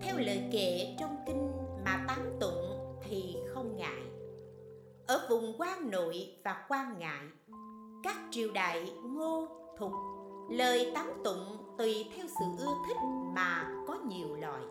Theo 0.01 0.19
lời 0.19 0.49
kệ 0.53 0.97
trong 1.01 1.17
kinh 1.27 1.53
mà 1.85 2.05
tám 2.09 2.19
tụng 2.41 2.97
thì 3.03 3.37
không 3.55 3.77
ngại. 3.77 4.03
Ở 5.07 5.27
vùng 5.31 5.55
quan 5.59 5.91
nội 5.91 6.37
và 6.45 6.65
quan 6.69 6.99
ngại, 6.99 7.25
các 8.03 8.17
triều 8.31 8.53
đại 8.53 8.93
ngô, 9.05 9.49
thục 9.79 9.93
lời 10.51 10.93
tám 10.95 11.07
tụng 11.25 11.75
tùy 11.79 12.07
theo 12.17 12.27
sự 12.39 12.45
ưa 12.67 12.75
thích 12.89 12.97
mà 13.35 13.71
có 13.87 13.95
nhiều 13.95 14.37
loại. 14.37 14.63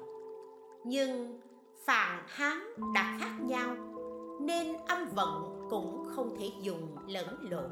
Nhưng 0.84 1.42
phàn 1.86 2.24
hán 2.28 2.58
đã 2.94 3.18
khác 3.20 3.38
nhau, 3.42 3.76
nên 4.42 4.78
âm 4.88 5.08
vận 5.16 5.68
cũng 5.70 6.08
không 6.16 6.36
thể 6.40 6.52
dùng 6.62 6.98
lẫn 7.08 7.38
lộn. 7.50 7.70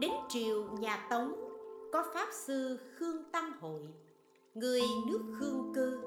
Đến 0.00 0.10
triều 0.28 0.64
nhà 0.78 1.06
tống 1.10 1.45
có 1.96 2.04
pháp 2.14 2.28
sư 2.32 2.78
khương 2.94 3.24
tăng 3.32 3.52
hội, 3.60 3.80
người 4.54 4.80
nước 5.06 5.20
khương 5.40 5.72
cư 5.74 5.98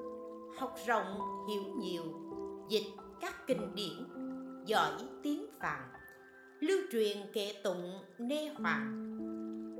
học 0.58 0.76
rộng, 0.86 1.20
hiểu 1.48 1.62
nhiều, 1.78 2.02
dịch 2.68 2.86
các 3.20 3.46
kinh 3.46 3.74
điển, 3.74 4.08
giỏi 4.66 4.92
tiếng 5.22 5.46
phạn, 5.60 5.82
lưu 6.60 6.78
truyền 6.92 7.16
kệ 7.32 7.52
tụng 7.64 7.92
nê 8.18 8.48
hoàng, 8.48 9.16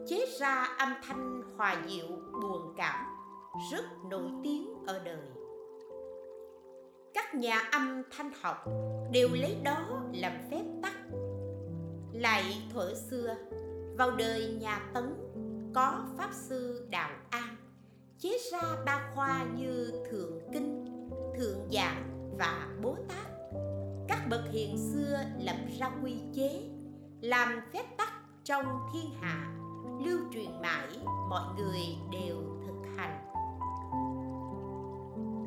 chế 0.08 0.26
ra 0.40 0.64
âm 0.78 0.88
thanh 1.02 1.42
hòa 1.56 1.82
diệu 1.88 2.08
buồn 2.42 2.74
cảm, 2.76 3.06
rất 3.72 3.84
nổi 4.10 4.30
tiếng 4.44 4.74
ở 4.86 4.98
đời. 5.04 5.28
Các 7.14 7.34
nhà 7.34 7.58
âm 7.72 8.02
thanh 8.10 8.30
học 8.40 8.56
đều 9.12 9.28
lấy 9.32 9.56
đó 9.64 10.02
làm 10.14 10.32
phép 10.50 10.64
tắc. 10.82 10.94
Lại 12.12 12.44
thuở 12.72 12.94
xưa, 13.10 13.36
vào 13.98 14.10
đời 14.10 14.56
nhà 14.60 14.90
tấn 14.94 15.30
có 15.74 16.04
pháp 16.16 16.30
sư 16.32 16.86
đạo 16.90 17.10
an 17.30 17.56
chế 18.18 18.38
ra 18.52 18.62
ba 18.86 19.10
khoa 19.14 19.44
như 19.56 19.92
thượng 20.10 20.40
kinh, 20.52 20.84
thượng 21.38 21.68
giảng 21.72 22.30
và 22.38 22.68
bố 22.82 22.96
tát. 23.08 23.26
Các 24.08 24.26
bậc 24.30 24.40
hiền 24.50 24.78
xưa 24.78 25.18
lập 25.38 25.56
ra 25.78 25.90
quy 26.02 26.14
chế, 26.34 26.70
làm 27.20 27.60
phép 27.72 27.84
tắc 27.98 28.12
trong 28.44 28.64
thiên 28.92 29.10
hạ, 29.20 29.56
lưu 30.04 30.18
truyền 30.34 30.62
mãi, 30.62 30.88
mọi 31.28 31.44
người 31.56 31.80
đều 32.12 32.36
thực 32.66 32.96
hành. 32.96 33.26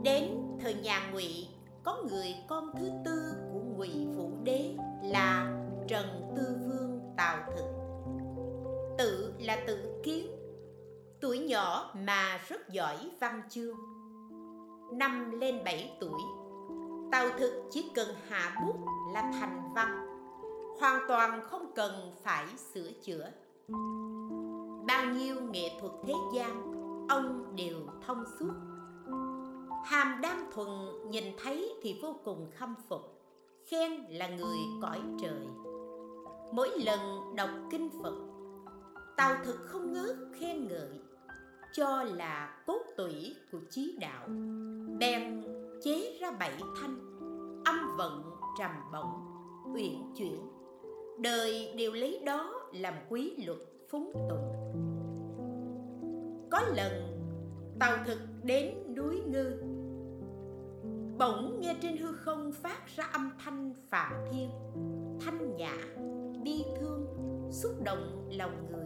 Đến 0.03 0.23
thời 0.61 0.73
nhà 0.73 1.09
ngụy, 1.11 1.47
có 1.83 2.03
người 2.09 2.35
con 2.47 2.71
thứ 2.79 2.89
tư 3.05 3.33
của 3.53 3.59
ngụy 3.59 4.07
vũ 4.15 4.31
đế 4.43 4.75
là 5.03 5.63
trần 5.87 6.33
tư 6.37 6.57
vương 6.67 6.99
tào 7.17 7.37
thực 7.55 7.82
tự 8.97 9.33
là 9.39 9.63
tự 9.67 10.01
kiến. 10.03 10.27
Tuổi 11.21 11.39
nhỏ 11.39 11.91
mà 12.05 12.41
rất 12.47 12.69
giỏi 12.69 12.97
văn 13.19 13.41
chương. 13.49 13.75
Năm 14.91 15.39
lên 15.39 15.63
bảy 15.63 15.97
tuổi 15.99 16.21
tào 17.13 17.29
thực 17.37 17.63
chỉ 17.71 17.89
cần 17.95 18.07
hạ 18.29 18.55
bút 18.65 18.75
là 19.13 19.31
thành 19.39 19.73
văn. 19.75 20.07
Hoàn 20.79 21.01
toàn 21.07 21.41
không 21.43 21.71
cần 21.75 22.11
phải 22.23 22.45
sửa 22.73 22.91
chữa. 23.01 23.31
Bao 24.87 25.05
nhiêu 25.05 25.35
nghệ 25.41 25.71
thuật 25.81 25.91
thế 26.05 26.13
gian, 26.35 26.73
ông 27.09 27.55
đều 27.55 27.75
thông 28.07 28.23
suốt. 28.39 28.53
Hàm 29.85 30.21
đam 30.21 30.45
thuần 30.53 30.69
nhìn 31.09 31.23
thấy 31.43 31.73
thì 31.81 31.99
vô 32.01 32.15
cùng 32.23 32.51
khâm 32.55 32.75
phục. 32.89 33.01
Khen 33.65 33.91
là 34.09 34.27
người 34.27 34.57
cõi 34.81 35.01
trời. 35.21 35.47
Mỗi 36.53 36.69
lần 36.69 37.35
đọc 37.35 37.49
kinh 37.71 37.89
phật 38.03 38.15
tào 39.17 39.35
thực 39.45 39.55
không 39.65 39.93
ngớt 39.93 40.15
khen 40.39 40.67
ngợi, 40.67 40.89
cho 41.73 42.03
là 42.03 42.63
cốt 42.67 42.81
tủy 42.97 43.35
của 43.51 43.59
chí 43.69 43.97
đạo, 44.01 44.27
bèn 44.99 45.43
chế 45.83 46.17
ra 46.21 46.31
bảy 46.31 46.57
thanh, 46.81 46.99
âm 47.65 47.97
vận 47.97 48.23
trầm 48.59 48.71
bổng, 48.93 49.11
uyển 49.75 50.13
chuyển. 50.17 50.39
Đời 51.19 51.73
đều 51.77 51.91
lấy 51.91 52.21
đó 52.25 52.69
làm 52.73 52.93
quý 53.09 53.35
luật 53.45 53.59
phúng 53.89 54.13
tụng 54.29 54.63
có 56.53 56.61
lần 56.75 56.91
tàu 57.79 57.97
thực 58.05 58.19
đến 58.43 58.75
núi 58.95 59.21
ngư. 59.27 59.63
Bỗng 61.17 61.59
nghe 61.59 61.75
trên 61.81 61.97
hư 61.97 62.11
không 62.11 62.51
phát 62.51 62.87
ra 62.95 63.03
âm 63.03 63.29
thanh 63.39 63.73
phạm 63.89 64.13
thiên, 64.31 64.49
thanh 65.25 65.55
nhã, 65.57 65.77
bi 66.43 66.63
thương 66.79 67.12
xúc 67.53 67.71
động 67.83 68.29
lòng 68.31 68.67
người. 68.71 68.85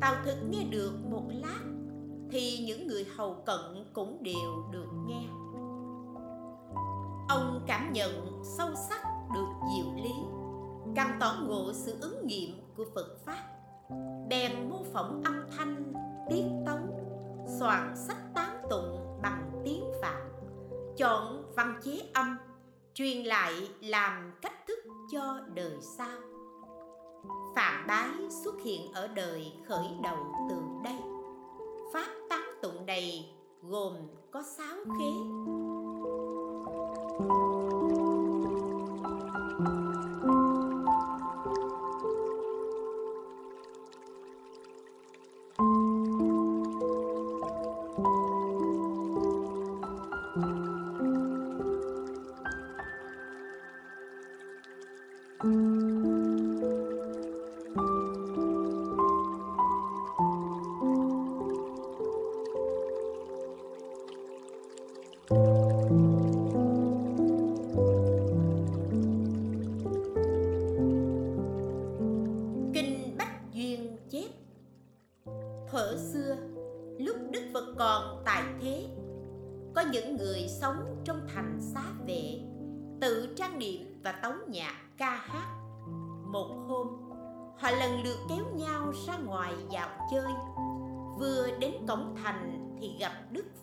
Tào 0.00 0.14
thực 0.24 0.36
nghe 0.50 0.64
được 0.70 0.92
một 1.10 1.22
lát 1.28 1.64
thì 2.30 2.58
những 2.66 2.86
người 2.86 3.06
hầu 3.16 3.34
cận 3.46 3.84
cũng 3.92 4.22
đều 4.22 4.64
được 4.72 4.88
nghe. 5.06 5.26
Ông 7.28 7.64
cảm 7.66 7.92
nhận 7.92 8.42
sâu 8.58 8.68
sắc 8.88 9.00
được 9.34 9.46
diệu 9.76 9.94
lý, 10.04 10.14
càng 10.94 11.16
tỏ 11.20 11.36
ngộ 11.42 11.72
sự 11.72 11.96
ứng 12.00 12.26
nghiệm 12.26 12.50
của 12.76 12.84
phật 12.94 13.24
pháp. 13.24 13.44
Bèn 14.28 14.70
mô 14.70 14.84
phỏng 14.92 15.22
âm 15.24 15.46
thanh, 15.56 15.92
tiết 16.30 16.44
tấu, 16.66 16.78
soạn 17.58 17.96
sách 17.96 18.34
tán 18.34 18.62
tụng 18.70 19.18
bằng 19.22 19.62
tiếng 19.64 19.84
phạn, 20.02 20.32
chọn 20.96 21.52
văn 21.56 21.80
chế 21.82 22.00
âm, 22.14 22.36
truyền 22.94 23.26
lại 23.26 23.52
làm 23.80 24.38
cách 24.42 24.66
thức 24.68 24.78
cho 25.12 25.40
đời 25.54 25.76
sau 25.98 26.33
phạm 27.54 27.86
bái 27.86 28.30
xuất 28.44 28.54
hiện 28.64 28.92
ở 28.92 29.06
đời 29.06 29.52
khởi 29.68 29.86
đầu 30.02 30.16
từ 30.50 30.56
đây. 30.84 30.96
Pháp 31.92 32.08
tán 32.30 32.42
tụng 32.62 32.86
này 32.86 33.34
gồm 33.62 33.96
có 34.30 34.42
sáu 34.42 34.76
khế. 34.98 35.10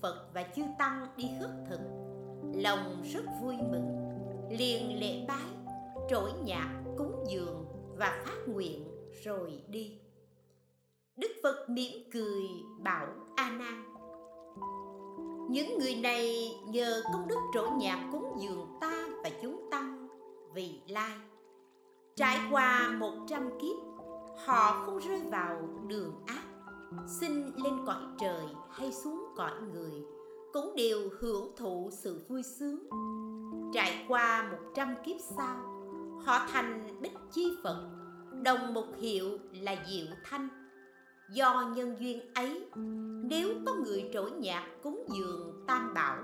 Phật 0.02 0.30
và 0.34 0.44
Chư 0.56 0.62
Tăng 0.80 1.08
đi 1.18 1.30
khất 1.40 1.50
thực. 1.70 1.80
Lòng 2.56 3.04
rất 3.14 3.24
vui 3.42 3.56
mừng 3.72 4.02
Liền 4.50 5.00
lễ 5.00 5.26
bái, 5.28 5.74
trỗi 6.10 6.32
nhạc, 6.46 6.84
cúng 6.98 7.24
dường 7.28 7.66
và 7.98 8.24
phát 8.26 8.38
nguyện 8.48 8.88
rồi 9.24 9.64
đi. 9.68 10.00
Đức 11.16 11.32
phật 11.44 11.70
mỉm 11.70 12.10
cười 12.14 12.44
bảo 12.80 13.08
a 13.36 13.50
nan. 13.50 13.84
Những 15.50 15.78
người 15.80 15.96
này 15.96 16.52
nhờ 16.68 17.02
công 17.14 17.28
đức 17.28 17.40
trổ 17.54 17.68
nhạc 17.78 18.10
cúng 18.12 18.38
dường 18.40 18.78
ta 18.82 19.08
và 19.24 19.30
chúng 19.42 19.68
tăng 19.72 20.08
vì 20.54 20.82
lai. 20.88 21.18
Trải 22.16 22.38
qua 22.52 22.90
một 23.00 23.14
trăm 23.28 23.50
kiếp 23.62 23.78
họ 24.46 24.86
không 24.86 25.00
rơi 25.00 25.22
vào 25.22 25.62
đường 25.88 26.14
ác 26.26 26.41
sinh 27.08 27.52
lên 27.64 27.74
cõi 27.86 28.04
trời 28.20 28.46
hay 28.70 28.92
xuống 28.92 29.26
cõi 29.36 29.52
người, 29.74 29.92
cũng 30.54 30.76
đều 30.76 31.00
hưởng 31.20 31.56
thụ 31.58 31.90
sự 31.92 32.26
vui 32.30 32.44
sướng. 32.44 32.90
Trải 33.74 34.06
qua 34.08 34.50
một 34.52 34.58
trăm 34.76 34.96
kiếp 35.06 35.16
sau, 35.38 35.56
họ 36.26 36.48
thành 36.52 37.02
bích 37.02 37.18
chi 37.32 37.52
phật, 37.64 37.90
đồng 38.44 38.74
một 38.74 38.86
hiệu 38.98 39.38
là 39.52 39.86
diệu 39.90 40.06
thanh. 40.24 40.48
Do 41.34 41.72
nhân 41.76 41.96
duyên 42.00 42.34
ấy, 42.34 42.70
nếu 43.30 43.50
có 43.66 43.74
người 43.74 44.10
trỗi 44.14 44.32
nhạc 44.32 44.68
cúng 44.84 45.06
dường 45.16 45.64
tam 45.68 45.94
bảo, 45.94 46.18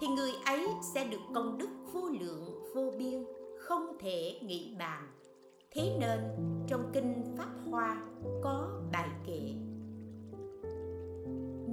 thì 0.00 0.06
người 0.06 0.32
ấy 0.44 0.68
sẽ 0.94 1.04
được 1.04 1.20
công 1.34 1.58
đức 1.58 1.68
vô 1.92 2.08
lượng, 2.20 2.64
vô 2.74 2.92
biên, 2.98 3.24
không 3.58 3.96
thể 4.00 4.40
nghĩ 4.42 4.76
bàn 4.78 5.08
thế 5.76 5.96
nên 6.00 6.20
trong 6.66 6.90
kinh 6.92 7.24
pháp 7.36 7.50
hoa 7.70 8.02
có 8.42 8.68
bài 8.92 9.08
kệ 9.26 9.54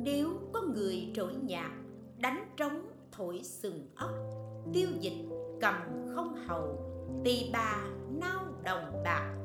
nếu 0.03 0.29
có 0.53 0.61
người 0.61 1.11
trỗi 1.13 1.33
nhạc 1.33 1.71
đánh 2.17 2.45
trống 2.57 2.85
thổi 3.11 3.41
sừng 3.43 3.87
ốc, 3.95 4.11
tiêu 4.73 4.89
dịch 4.99 5.25
cầm 5.61 5.75
không 6.15 6.35
hầu, 6.47 6.77
tỳ 7.23 7.49
bà 7.53 7.83
nao 8.19 8.45
đồng 8.63 9.03
bạc, 9.03 9.35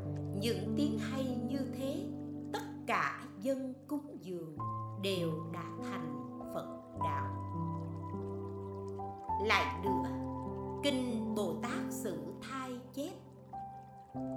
những 0.41 0.75
tiếng 0.77 0.99
hay 0.99 1.39
như 1.49 1.59
thế, 1.79 2.07
tất 2.53 2.63
cả 2.87 3.25
dân 3.43 3.75
cúng 3.89 4.17
dường 4.21 4.57
đều 5.03 5.31
đã 5.53 5.65
thành 5.83 6.41
phật 6.55 6.67
đạo. 7.05 7.35
Lại 9.47 9.83
nữa, 9.85 10.09
kinh 10.83 11.35
bồ 11.35 11.55
tát 11.63 11.83
sử 11.91 12.17
thai 12.41 12.71
chép 12.95 13.13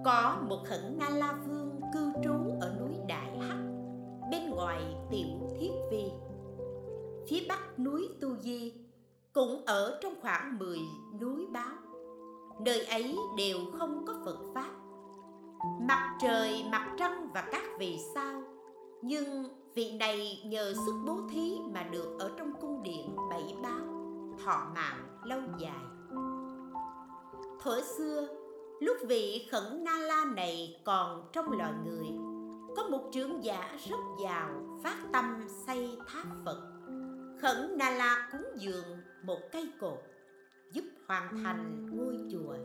có 0.05 0.38
một 0.49 0.60
khẩn 0.65 0.97
na 0.99 1.10
la 1.10 1.34
vương 1.47 1.81
cư 1.93 2.13
trú 2.23 2.34
ở 2.62 2.75
núi 2.79 2.80
bên 4.81 4.97
tiểu 5.11 5.49
thiết 5.59 5.71
vi. 5.91 6.11
Phía 7.27 7.45
bắc 7.49 7.79
núi 7.79 8.09
tu 8.21 8.35
di 8.37 8.73
cũng 9.33 9.65
ở 9.65 9.99
trong 10.01 10.13
khoảng 10.21 10.59
10 10.59 10.79
núi 11.21 11.47
báo. 11.51 11.75
Nơi 12.59 12.85
ấy 12.85 13.15
đều 13.37 13.57
không 13.79 14.05
có 14.07 14.13
phật 14.25 14.37
pháp. 14.55 14.71
Mặt 15.81 16.17
trời, 16.21 16.63
mặt 16.71 16.95
trăng 16.97 17.29
và 17.33 17.43
các 17.51 17.63
vì 17.79 17.99
sao. 18.15 18.43
Nhưng 19.01 19.43
vị 19.75 19.91
này 19.91 20.41
nhờ 20.45 20.73
sức 20.85 20.93
bố 21.07 21.17
thí 21.31 21.59
mà 21.73 21.83
được 21.83 22.17
ở 22.19 22.31
trong 22.37 22.53
cung 22.61 22.83
điện 22.83 23.15
bảy 23.29 23.55
báo, 23.63 23.85
thọ 24.45 24.71
mạng 24.75 25.19
lâu 25.23 25.41
dài. 25.59 25.85
Thuở 27.63 27.81
xưa, 27.97 28.27
lúc 28.79 28.97
vị 29.07 29.47
khẩn 29.51 29.83
na 29.83 29.97
la 29.97 30.25
này 30.35 30.81
còn 30.83 31.29
trong 31.33 31.51
loài 31.51 31.73
người 31.85 32.20
có 32.75 32.84
một 32.84 33.10
trưởng 33.13 33.43
giả 33.43 33.77
rất 33.89 33.99
giàu, 34.23 34.49
phát 34.84 34.97
tâm 35.13 35.47
xây 35.67 35.97
tháp 36.07 36.27
phật. 36.45 36.62
Khẩn 37.41 37.77
na 37.77 37.89
la 37.89 38.29
cúng 38.31 38.45
dường 38.55 38.86
một 39.23 39.39
cây 39.51 39.69
cột, 39.79 39.97
giúp 40.71 40.84
hoàn 41.07 41.43
thành 41.43 41.89
ngôi 41.97 42.17
chùa. 42.31 42.55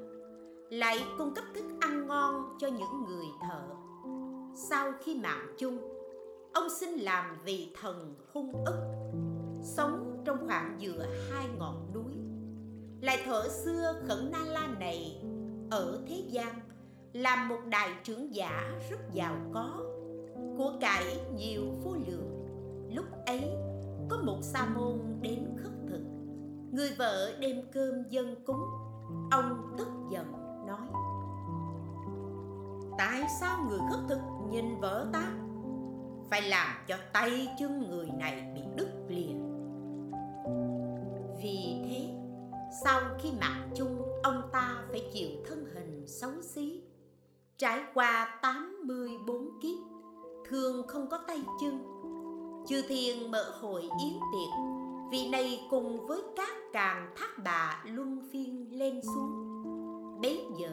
Lại 0.71 1.05
cung 1.19 1.35
cấp 1.35 1.45
thức 1.55 1.64
ăn 1.81 2.07
ngon 2.07 2.57
cho 2.59 2.69
những 2.69 3.05
người 3.09 3.27
thợ. 3.42 3.62
Sau 4.71 4.92
khi 5.05 5.14
mạng 5.14 5.55
chung, 5.59 5.79
ông 6.55 6.69
xin 6.71 6.90
làm 6.90 7.37
vị 7.45 7.75
thần 7.81 8.14
hung 8.33 8.64
ức, 8.64 8.79
sống 9.62 10.23
trong 10.25 10.47
khoảng 10.47 10.77
giữa 10.79 11.07
hai 11.31 11.47
ngọn 11.59 11.90
núi. 11.95 12.12
Lại 13.01 13.23
thở 13.25 13.49
xưa 13.49 14.03
khẩn 14.09 14.31
na 14.33 14.38
la 14.47 14.66
này 14.81 15.23
ở 15.71 16.03
thế 16.09 16.25
gian, 16.31 16.61
làm 17.12 17.49
một 17.49 17.61
đại 17.69 17.90
trưởng 18.05 18.35
giả 18.35 18.73
rất 18.90 18.99
giàu 19.12 19.37
có 19.55 19.96
của 20.59 20.73
cải 20.81 21.21
nhiều 21.37 21.62
vô 21.85 21.95
lượng. 22.07 22.47
Lúc 22.90 23.05
ấy, 23.27 23.51
có 24.09 24.16
một 24.23 24.38
sa 24.42 24.66
môn 24.66 24.99
đến 25.21 25.57
khất 25.57 25.73
thực. 25.88 26.03
Người 26.73 26.90
vợ 26.99 27.33
đem 27.40 27.57
cơm 27.73 27.95
dân 28.11 28.35
cúng. 28.47 28.64
Ông 29.31 29.75
tức 29.79 29.88
giận, 30.11 30.33
nói, 30.66 30.88
tại 32.99 33.23
sao 33.40 33.59
người 33.69 33.81
khất 33.90 34.01
thực 34.09 34.21
nhìn 34.51 34.81
vợ 34.81 35.07
ta? 35.12 35.33
Phải 36.31 36.42
làm 36.42 36.77
cho 36.87 36.97
tay 37.12 37.49
chân 37.59 37.90
người 37.90 38.09
này 38.19 38.53
bị 38.55 38.61
đứt 38.77 38.88
lìa 39.09 39.47
vì 41.42 41.77
thế, 41.85 42.14
sau 42.85 43.01
khi 43.19 43.33
mạng 43.40 43.71
chung, 43.75 44.03
ông 44.23 44.42
ta 44.53 44.85
phải 44.90 45.11
chịu 45.12 45.29
thân 45.49 45.66
hình 45.75 46.05
xấu 46.07 46.42
xí, 46.42 46.83
trải 47.59 47.81
qua 47.95 48.38
84 48.42 49.61
kiếp 49.62 49.79
thường 50.49 50.87
không 50.87 51.07
có 51.11 51.19
tay 51.27 51.43
chân. 51.61 51.79
Chư 52.69 52.83
thiên 52.89 53.31
mở 53.31 53.59
hội 53.61 53.83
yến 53.83 54.13
tiệc 54.33 54.77
vị 55.11 55.29
này 55.29 55.67
cùng 55.71 56.07
với 56.07 56.23
các 56.37 56.57
càng 56.73 57.13
thác 57.17 57.39
bà 57.45 57.83
luân 57.87 58.29
phiên 58.33 58.79
lên 58.79 59.01
xuống. 59.03 59.63
Bấy 60.23 60.47
giờ, 60.59 60.71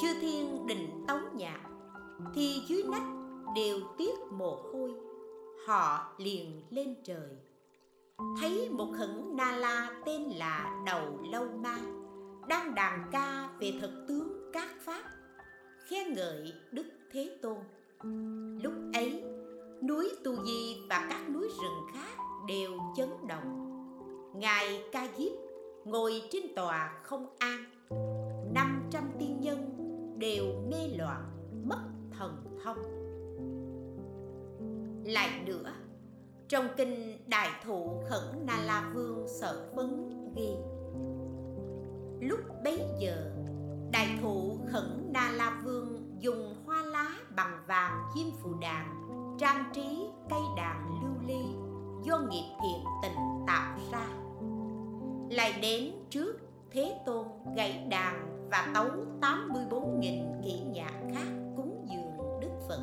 chư 0.00 0.08
thiên 0.20 0.66
định 0.66 1.04
tấu 1.08 1.18
nhạc, 1.34 1.60
thì 2.34 2.62
dưới 2.68 2.82
nách 2.82 3.08
đều 3.54 3.80
tiết 3.98 4.14
mồ 4.30 4.56
hôi, 4.72 4.94
họ 5.66 6.12
liền 6.18 6.62
lên 6.70 6.94
trời. 7.04 7.28
Thấy 8.40 8.68
một 8.70 8.88
khẩn 8.98 9.36
na 9.36 9.56
la 9.56 10.02
tên 10.04 10.22
là 10.22 10.82
đầu 10.86 11.18
lâu 11.32 11.46
ma, 11.62 11.78
đang 12.48 12.74
đàn 12.74 13.08
ca 13.12 13.50
về 13.60 13.72
thực 13.80 13.90
tướng 14.08 14.50
các 14.52 14.68
pháp, 14.84 15.02
khen 15.88 16.14
ngợi 16.14 16.52
đức 16.72 16.86
thế 17.12 17.38
tôn 17.42 17.58
lúc 18.62 18.72
ấy, 18.92 19.24
núi 19.88 20.10
tu 20.24 20.44
di 20.44 20.76
và 20.90 21.06
các 21.10 21.30
núi 21.30 21.48
rừng 21.62 21.86
khác 21.94 22.22
đều 22.48 22.70
chấn 22.96 23.08
động. 23.28 23.64
Ngài 24.34 24.82
ca 24.92 25.08
diếp 25.18 25.32
ngồi 25.84 26.22
trên 26.30 26.42
tòa 26.56 27.00
không 27.02 27.26
an. 27.38 27.64
Năm 28.54 28.82
trăm 28.90 29.10
tiên 29.18 29.40
nhân 29.40 29.74
đều 30.18 30.44
mê 30.70 30.88
loạn, 30.96 31.22
mất 31.64 31.80
thần 32.18 32.58
thông. 32.64 32.78
Lại 35.04 35.30
nữa, 35.46 35.72
trong 36.48 36.68
kinh 36.76 37.18
đại 37.26 37.50
thụ 37.64 38.02
khẩn 38.08 38.46
na 38.46 38.62
la 38.66 38.92
vương 38.94 39.26
sở 39.40 39.72
vấn 39.74 40.10
ghi, 40.36 40.50
lúc 42.28 42.40
bấy 42.64 42.80
giờ, 43.00 43.30
đại 43.92 44.18
thụ 44.22 44.58
khẩn 44.72 45.10
na 45.12 45.32
la 45.36 45.62
vương 45.64 46.16
dùng 46.20 46.54
bằng 47.36 47.62
vàng 47.66 48.02
chim 48.14 48.30
phù 48.42 48.54
đàn 48.60 49.08
trang 49.38 49.64
trí 49.74 50.06
cây 50.30 50.40
đàn 50.56 51.00
lưu 51.02 51.14
ly 51.26 51.44
do 52.02 52.18
nghiệp 52.18 52.56
thiện 52.62 52.84
tình 53.02 53.16
tạo 53.46 53.78
ra 53.92 54.06
lại 55.30 55.58
đến 55.62 55.92
trước 56.10 56.38
thế 56.70 57.00
tôn 57.06 57.26
gậy 57.56 57.84
đàn 57.88 58.48
và 58.50 58.70
tấu 58.74 58.88
84.000 59.20 60.42
kỹ 60.44 60.60
nhạc 60.72 60.92
khác 61.14 61.28
cúng 61.56 61.86
dường 61.90 62.40
Đức 62.40 62.50
Phật. 62.68 62.80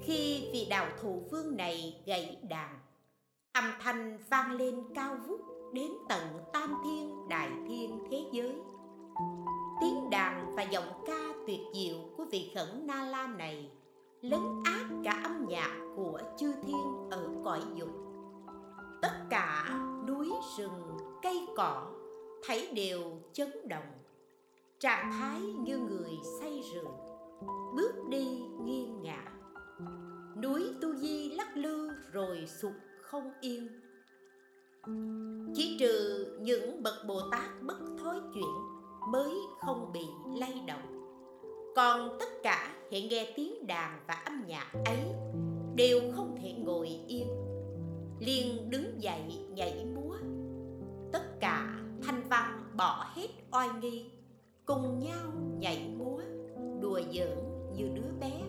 Khi 0.00 0.48
vị 0.52 0.66
đạo 0.70 0.86
thủ 1.02 1.22
vương 1.30 1.56
này 1.56 2.02
gậy 2.06 2.38
đàn, 2.42 2.78
âm 3.52 3.64
thanh 3.80 4.18
vang 4.28 4.52
lên 4.52 4.74
cao 4.94 5.16
vút 5.26 5.40
đến 5.72 5.90
tận 6.08 6.22
tam 6.52 6.74
thiên 6.84 7.28
đại 7.28 7.50
thiên 7.68 7.98
thế 8.10 8.24
giới. 8.32 8.54
Tiếng 9.80 10.10
đàn 10.10 10.54
và 10.56 10.62
giọng 10.62 11.02
ca 11.06 11.32
tuyệt 11.46 11.60
diệu 11.74 11.96
của 12.16 12.24
vị 12.24 12.52
khẩn 12.54 12.86
Na 12.86 13.04
La 13.04 13.26
này 13.26 13.70
lấn 14.20 14.40
át 14.64 14.86
cả 15.04 15.20
âm 15.24 15.46
nhạc 15.48 15.78
của 15.96 16.20
chư 16.38 16.52
thiên 16.66 17.10
ở 17.10 17.28
cõi 17.44 17.60
dục. 17.74 17.88
Tất 19.02 19.12
cả 19.30 19.78
núi 20.08 20.30
rừng, 20.58 20.96
cây 21.22 21.46
cỏ 21.56 21.86
thấy 22.44 22.72
đều 22.72 23.02
chấn 23.32 23.68
động. 23.68 23.92
Trạng 24.78 25.12
thái 25.12 25.40
như 25.40 25.78
người 25.78 26.12
say 26.40 26.62
rượu 26.74 26.90
bước 27.76 27.92
đi 28.08 28.24
nghiêng 28.64 29.02
ngả. 29.02 29.32
Núi 30.42 30.62
tu 30.80 30.94
di 30.94 31.30
lắc 31.30 31.56
lư 31.56 31.90
rồi 32.12 32.46
sụt 32.46 32.72
không 33.02 33.32
yên. 33.40 33.68
Chỉ 35.54 35.76
trừ 35.80 36.26
những 36.40 36.82
bậc 36.82 36.94
bồ 37.06 37.20
tát 37.30 37.62
bất 37.62 37.78
thối 37.98 38.20
chuyển 38.34 38.75
mới 39.06 39.34
không 39.60 39.92
bị 39.92 40.06
lay 40.34 40.62
động. 40.66 40.96
Còn 41.76 42.16
tất 42.20 42.28
cả 42.42 42.74
hiện 42.90 43.08
nghe 43.08 43.32
tiếng 43.36 43.66
đàn 43.66 44.00
và 44.06 44.14
âm 44.14 44.46
nhạc 44.46 44.72
ấy 44.84 44.98
đều 45.74 46.00
không 46.16 46.36
thể 46.42 46.52
ngồi 46.52 46.86
yên. 47.06 47.28
Liền 48.18 48.70
đứng 48.70 49.02
dậy 49.02 49.46
nhảy 49.50 49.84
múa. 49.84 50.16
Tất 51.12 51.40
cả 51.40 51.80
thanh 52.02 52.28
văn 52.28 52.72
bỏ 52.76 53.06
hết 53.14 53.28
oai 53.52 53.68
nghi, 53.80 54.10
cùng 54.64 54.98
nhau 54.98 55.32
nhảy 55.58 55.88
múa, 55.98 56.20
đùa 56.80 57.00
giỡn 57.12 57.38
như 57.76 57.88
đứa 57.94 58.10
bé. 58.20 58.42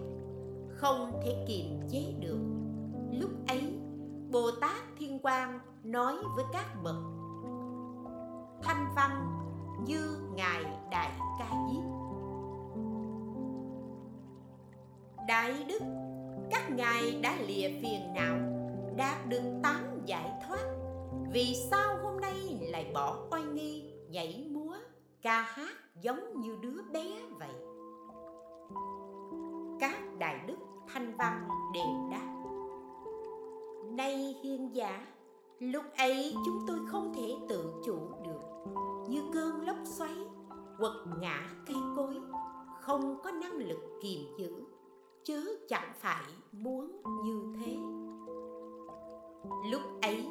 Không 0.70 1.12
thể 1.24 1.46
kiềm 1.48 1.80
chế 1.92 2.14
được. 2.20 2.40
Lúc 3.12 3.30
ấy, 3.48 3.62
bồ 4.32 4.52
tát 4.62 4.82
thiên 5.00 5.20
quang 5.20 5.60
nói 5.84 6.16
với 6.36 6.46
các 6.54 6.84
bậc, 6.84 6.96
thanh 8.64 8.86
văn 8.96 9.38
như 9.86 10.18
ngài 10.36 10.64
đại 10.92 11.12
ca 11.40 11.50
diếp. 11.72 11.84
Đại 15.28 15.66
đức, 15.68 15.82
các 16.52 16.72
ngài 16.72 17.20
đã 17.22 17.36
lìa 17.48 17.70
phiền 17.82 18.14
não 18.16 18.38
đạt 18.98 19.30
được 19.30 19.44
tám 19.64 20.02
giải 20.06 20.32
thoát. 20.48 20.66
Vì 21.32 21.56
sao 21.72 21.98
hôm 22.04 22.22
nay 22.22 22.60
lại 22.62 22.92
bỏ 22.94 23.18
oai 23.32 23.44
nghi, 23.44 23.94
nhảy 24.10 24.48
múa, 24.52 24.76
ca 25.22 25.42
hát 25.42 25.76
giống 26.02 26.42
như 26.42 26.58
đứa 26.62 26.82
bé 26.94 27.22
vậy? 27.40 27.50
Các 29.80 30.18
đại 30.20 30.40
đức 30.48 30.58
thanh 30.88 31.18
văn 31.18 31.48
đều 31.74 32.10
đáp. 32.12 32.34
Nay 33.86 34.36
hiền 34.44 34.76
giả, 34.76 35.08
lúc 35.60 35.84
ấy 35.98 36.36
chúng 36.46 36.60
tôi 36.68 36.80
không 36.88 37.14
thể 37.16 37.36
tự 37.50 37.74
chủ 37.86 37.98
được 38.26 38.57
như 39.10 39.22
cơn 39.34 39.66
lốc 39.66 39.78
xoáy, 39.84 40.16
quật 40.78 40.94
ngã 41.20 41.50
cây 41.66 41.76
cối, 41.96 42.16
không 42.82 43.18
có 43.24 43.32
năng 43.32 43.58
lực 43.58 43.80
kiềm 44.02 44.20
giữ, 44.38 44.54
chớ 45.24 45.44
chẳng 45.68 45.94
phải 46.00 46.26
muốn 46.52 47.02
như 47.24 47.54
thế. 47.60 47.78
Lúc 49.72 49.82
ấy 50.02 50.28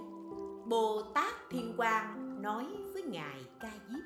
bồ 0.67 1.03
tát 1.15 1.35
thiên 1.51 1.75
quang 1.77 2.43
nói 2.43 2.67
với 2.95 3.03
ngài 3.03 3.45
ca 3.61 3.73
diếp, 3.89 4.05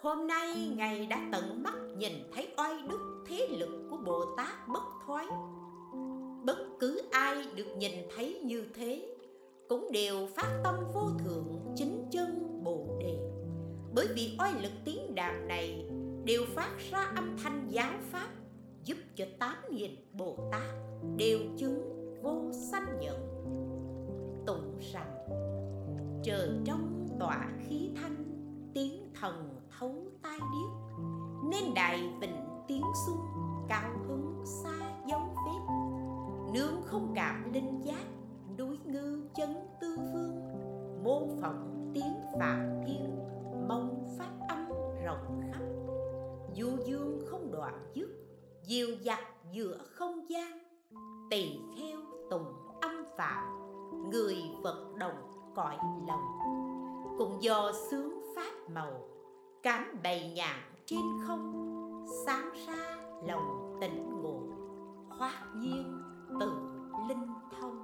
hôm 0.00 0.26
nay 0.26 0.72
ngài 0.76 1.06
đã 1.06 1.28
tận 1.32 1.62
mắt 1.62 1.74
nhìn 1.96 2.12
thấy 2.34 2.54
oai 2.56 2.82
đức 2.88 3.24
thế 3.26 3.48
lực 3.50 3.88
của 3.90 3.96
bồ 3.96 4.24
tát 4.36 4.68
bất 4.68 4.82
thoái. 5.06 5.26
Bất 6.44 6.66
cứ 6.80 7.02
ai 7.10 7.46
được 7.54 7.76
nhìn 7.76 7.92
thấy 8.16 8.40
như 8.44 8.66
thế 8.74 9.11
cũng 9.72 9.92
đều 9.92 10.26
phát 10.36 10.60
tâm 10.64 10.74
vô 10.92 11.10
thượng, 11.18 11.46
chính 11.76 12.08
chân, 12.10 12.60
bồ 12.64 12.86
đề. 13.00 13.18
Bởi 13.94 14.06
vì 14.14 14.36
oai 14.38 14.52
lực 14.62 14.72
tiếng 14.84 15.14
đàn 15.14 15.48
này 15.48 15.90
đều 16.24 16.42
phát 16.54 16.70
ra 16.90 17.12
âm 17.16 17.36
thanh 17.42 17.66
giáo 17.68 17.92
pháp, 18.10 18.28
giúp 18.84 18.96
cho 19.16 19.24
tám 19.38 19.56
nghìn 19.70 19.90
bồ 20.12 20.38
tát 20.52 20.62
đều 21.16 21.38
chứng 21.56 22.04
vô 22.22 22.52
sanh 22.52 23.00
nhận. 23.00 23.16
Tụng 24.46 24.78
rằng, 24.92 25.28
trời 26.22 26.48
trong 26.64 27.08
tỏa 27.20 27.48
khí 27.68 27.90
thanh, 28.02 28.24
tiếng 28.74 29.12
thần 29.20 29.60
thấu 29.78 29.94
tai 30.22 30.38
điếc, 30.38 30.96
nên 31.50 31.74
đại 31.74 32.10
vịnh 32.20 32.36
tiếng 32.68 32.84
xuân 33.06 33.16
cao 33.68 33.90
hứng 34.08 34.42
xa 34.46 35.02
dấu 35.10 35.20
vết. 35.20 35.72
Nương 36.54 36.82
không 36.86 37.12
cảm 37.14 37.52
linh 37.52 37.80
giác 37.84 38.04
ngư 38.92 39.28
chân 39.34 39.54
tư 39.80 39.96
phương, 39.96 40.40
mô 41.04 41.28
phỏng 41.40 41.90
tiếng 41.94 42.16
phạm 42.38 42.80
thiên, 42.86 43.18
mong 43.68 44.06
phát 44.18 44.30
âm 44.48 44.68
rộng 45.04 45.40
khắp. 45.52 45.62
Du 46.56 46.68
dương 46.86 47.20
không 47.26 47.52
đoạn 47.52 47.90
dứt, 47.94 48.08
diều 48.62 48.88
dặt 49.02 49.20
giữa 49.52 49.78
không 49.84 50.30
gian, 50.30 50.58
tỳ 51.30 51.58
kheo 51.76 51.98
tùng 52.30 52.46
âm 52.80 53.04
phạm 53.16 53.44
người 54.10 54.36
vật 54.62 54.94
đồng 54.98 55.52
cõi 55.54 55.76
lòng. 56.08 56.38
Cũng 57.18 57.42
do 57.42 57.72
sướng 57.90 58.20
pháp 58.36 58.70
màu, 58.74 59.08
cám 59.62 59.96
bày 60.02 60.32
nhạn 60.36 60.60
trên 60.86 61.02
không, 61.26 61.68
sáng 62.26 62.52
ra 62.66 62.96
lòng 63.26 63.78
tỉnh 63.80 64.22
ngộ 64.22 64.40
khoát 65.18 65.34
nhiên 65.56 66.02
tự 66.40 66.52
linh 67.08 67.26
thông. 67.60 67.81